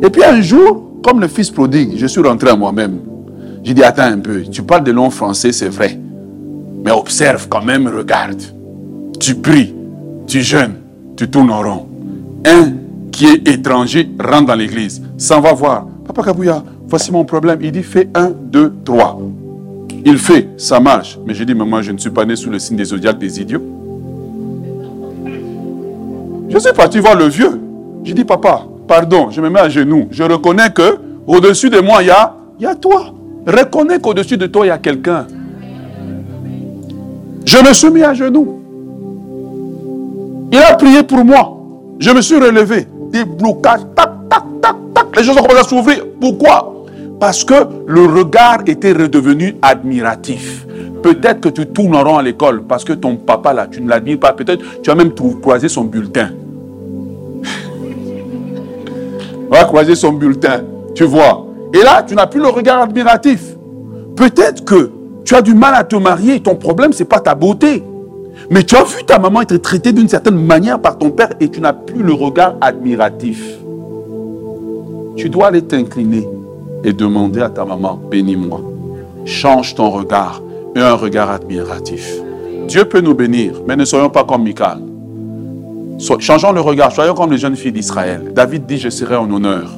[0.02, 2.98] Et puis un jour, comme le fils prodigue, je suis rentré à moi-même.
[3.62, 5.98] J'ai dit, attends un peu, tu parles de long français, c'est vrai.
[6.84, 8.42] Mais observe quand même, regarde.
[9.20, 9.72] Tu pries,
[10.26, 10.74] tu jeûnes,
[11.16, 11.86] tu tournes en rond.
[12.44, 12.72] Un
[13.12, 15.86] qui est étranger rentre dans l'église, s'en va voir.
[16.04, 17.60] Papa Kabouya, voici mon problème.
[17.62, 19.20] Il dit, fais un, deux, trois.
[20.04, 21.16] Il fait, ça marche.
[21.24, 23.40] Mais je dis, maman, je ne suis pas né sous le signe des zodiaques des
[23.40, 23.62] idiots.
[26.48, 27.60] Je suis parti voir le vieux.
[28.02, 30.08] Je dis, papa, pardon, je me mets à genoux.
[30.10, 33.06] Je reconnais que au-dessus de moi, il y a, y a toi.
[33.46, 35.26] Reconnais qu'au-dessus de toi, il y a quelqu'un.
[37.44, 38.60] Je me suis mis à genoux.
[40.52, 41.58] Il a prié pour moi.
[41.98, 42.86] Je me suis relevé.
[43.10, 45.06] Des blocages, tac, tac, tac, tac.
[45.16, 46.04] Les choses ont commencé à s'ouvrir.
[46.20, 46.86] Pourquoi?
[47.18, 47.54] Parce que
[47.86, 50.66] le regard était redevenu admiratif.
[51.02, 53.88] Peut-être que tu tournes en rond à l'école parce que ton papa, là, tu ne
[53.88, 54.32] l'admires pas.
[54.32, 56.30] Peut-être tu as même croisé son bulletin.
[59.52, 60.62] Va croiser son bulletin.
[60.94, 61.46] Tu vois.
[61.74, 63.56] Et là, tu n'as plus le regard admiratif.
[64.16, 64.90] Peut-être que
[65.24, 66.40] tu as du mal à te marier.
[66.40, 67.82] Ton problème, ce n'est pas ta beauté.
[68.50, 71.48] Mais tu as vu ta maman être traitée d'une certaine manière par ton père et
[71.48, 73.58] tu n'as plus le regard admiratif.
[75.16, 76.26] Tu dois aller t'incliner
[76.82, 78.60] et demander à ta maman, bénis-moi.
[79.24, 80.42] Change ton regard
[80.74, 82.20] et un regard admiratif.
[82.66, 84.78] Dieu peut nous bénir, mais ne soyons pas comme Michael.
[86.18, 88.32] Changeons le regard, soyons comme les jeunes filles d'Israël.
[88.34, 89.70] David dit, je serai en honneur.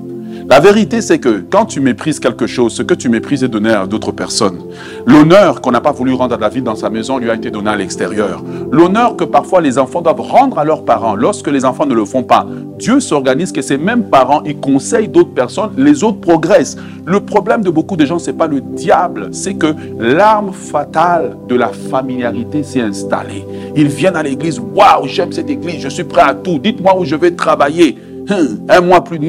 [0.47, 3.71] La vérité, c'est que quand tu méprises quelque chose, ce que tu méprises est donné
[3.71, 4.59] à d'autres personnes.
[5.07, 7.71] L'honneur qu'on n'a pas voulu rendre à David dans sa maison lui a été donné
[7.71, 8.45] à l'extérieur.
[8.71, 12.05] L'honneur que parfois les enfants doivent rendre à leurs parents lorsque les enfants ne le
[12.05, 12.47] font pas.
[12.79, 16.77] Dieu s'organise que ces mêmes parents, ils conseillent d'autres personnes, les autres progressent.
[17.07, 21.55] Le problème de beaucoup de gens, c'est pas le diable, c'est que l'arme fatale de
[21.55, 23.47] la familiarité s'est installée.
[23.77, 27.05] Ils viennent à l'église, waouh, j'aime cette église, je suis prêt à tout, dites-moi où
[27.05, 27.97] je vais travailler.
[28.31, 29.21] Hum, un mois plus,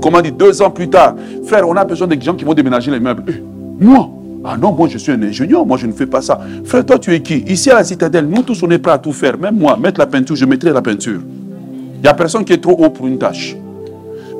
[0.00, 1.14] comment dire, deux ans plus tard,
[1.44, 3.24] frère, on a besoin de gens qui vont déménager les meubles.
[3.28, 3.42] Eh,
[3.84, 4.08] moi?
[4.42, 6.40] Ah non, moi je suis un ingénieur, moi je ne fais pas ça.
[6.64, 7.44] Frère, toi tu es qui?
[7.46, 9.36] Ici à la citadelle, nous tous on est prêts à tout faire.
[9.36, 11.20] Même moi, mettre la peinture, je mettrai la peinture.
[11.96, 13.54] Il n'y a personne qui est trop haut pour une tâche.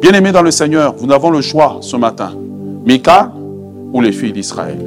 [0.01, 2.33] bien aimé dans le Seigneur, nous avons le choix ce matin.
[2.87, 3.31] Mika
[3.93, 4.79] ou les filles d'Israël?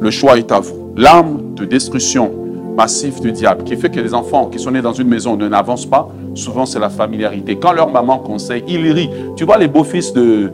[0.00, 0.92] Le choix est à vous.
[0.96, 2.32] L'arme de destruction
[2.74, 5.48] massive du diable qui fait que les enfants qui sont nés dans une maison ne
[5.48, 7.56] n'avancent pas, souvent c'est la familiarité.
[7.56, 9.10] Quand leur maman conseille, ils rient.
[9.36, 10.48] Tu vois les beaux-fils euh,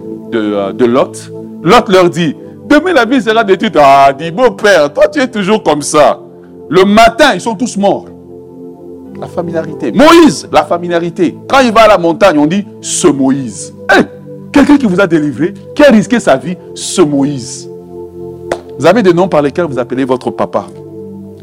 [0.72, 1.30] de, Lot?
[1.62, 2.35] Lot leur dit,
[2.68, 3.76] demain la vie sera détruite.
[3.78, 6.18] Ah, dit beau-père, toi tu es toujours comme ça.
[6.68, 8.07] Le matin, ils sont tous morts.
[9.20, 9.93] La familiarité.
[9.93, 11.37] Moïse, la familiarité.
[11.49, 13.74] Quand il va à la montagne, on dit ce Moïse.
[14.53, 17.68] Quelqu'un qui vous a délivré, qui a risqué sa vie, ce Moïse.
[18.78, 20.66] Vous avez des noms par lesquels vous appelez votre papa.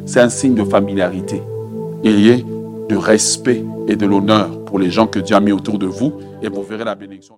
[0.05, 1.41] C'est un signe de familiarité.
[2.03, 2.45] Il y ait
[2.89, 6.19] de respect et de l'honneur pour les gens que Dieu a mis autour de vous
[6.41, 7.27] et vous verrez la bénédiction.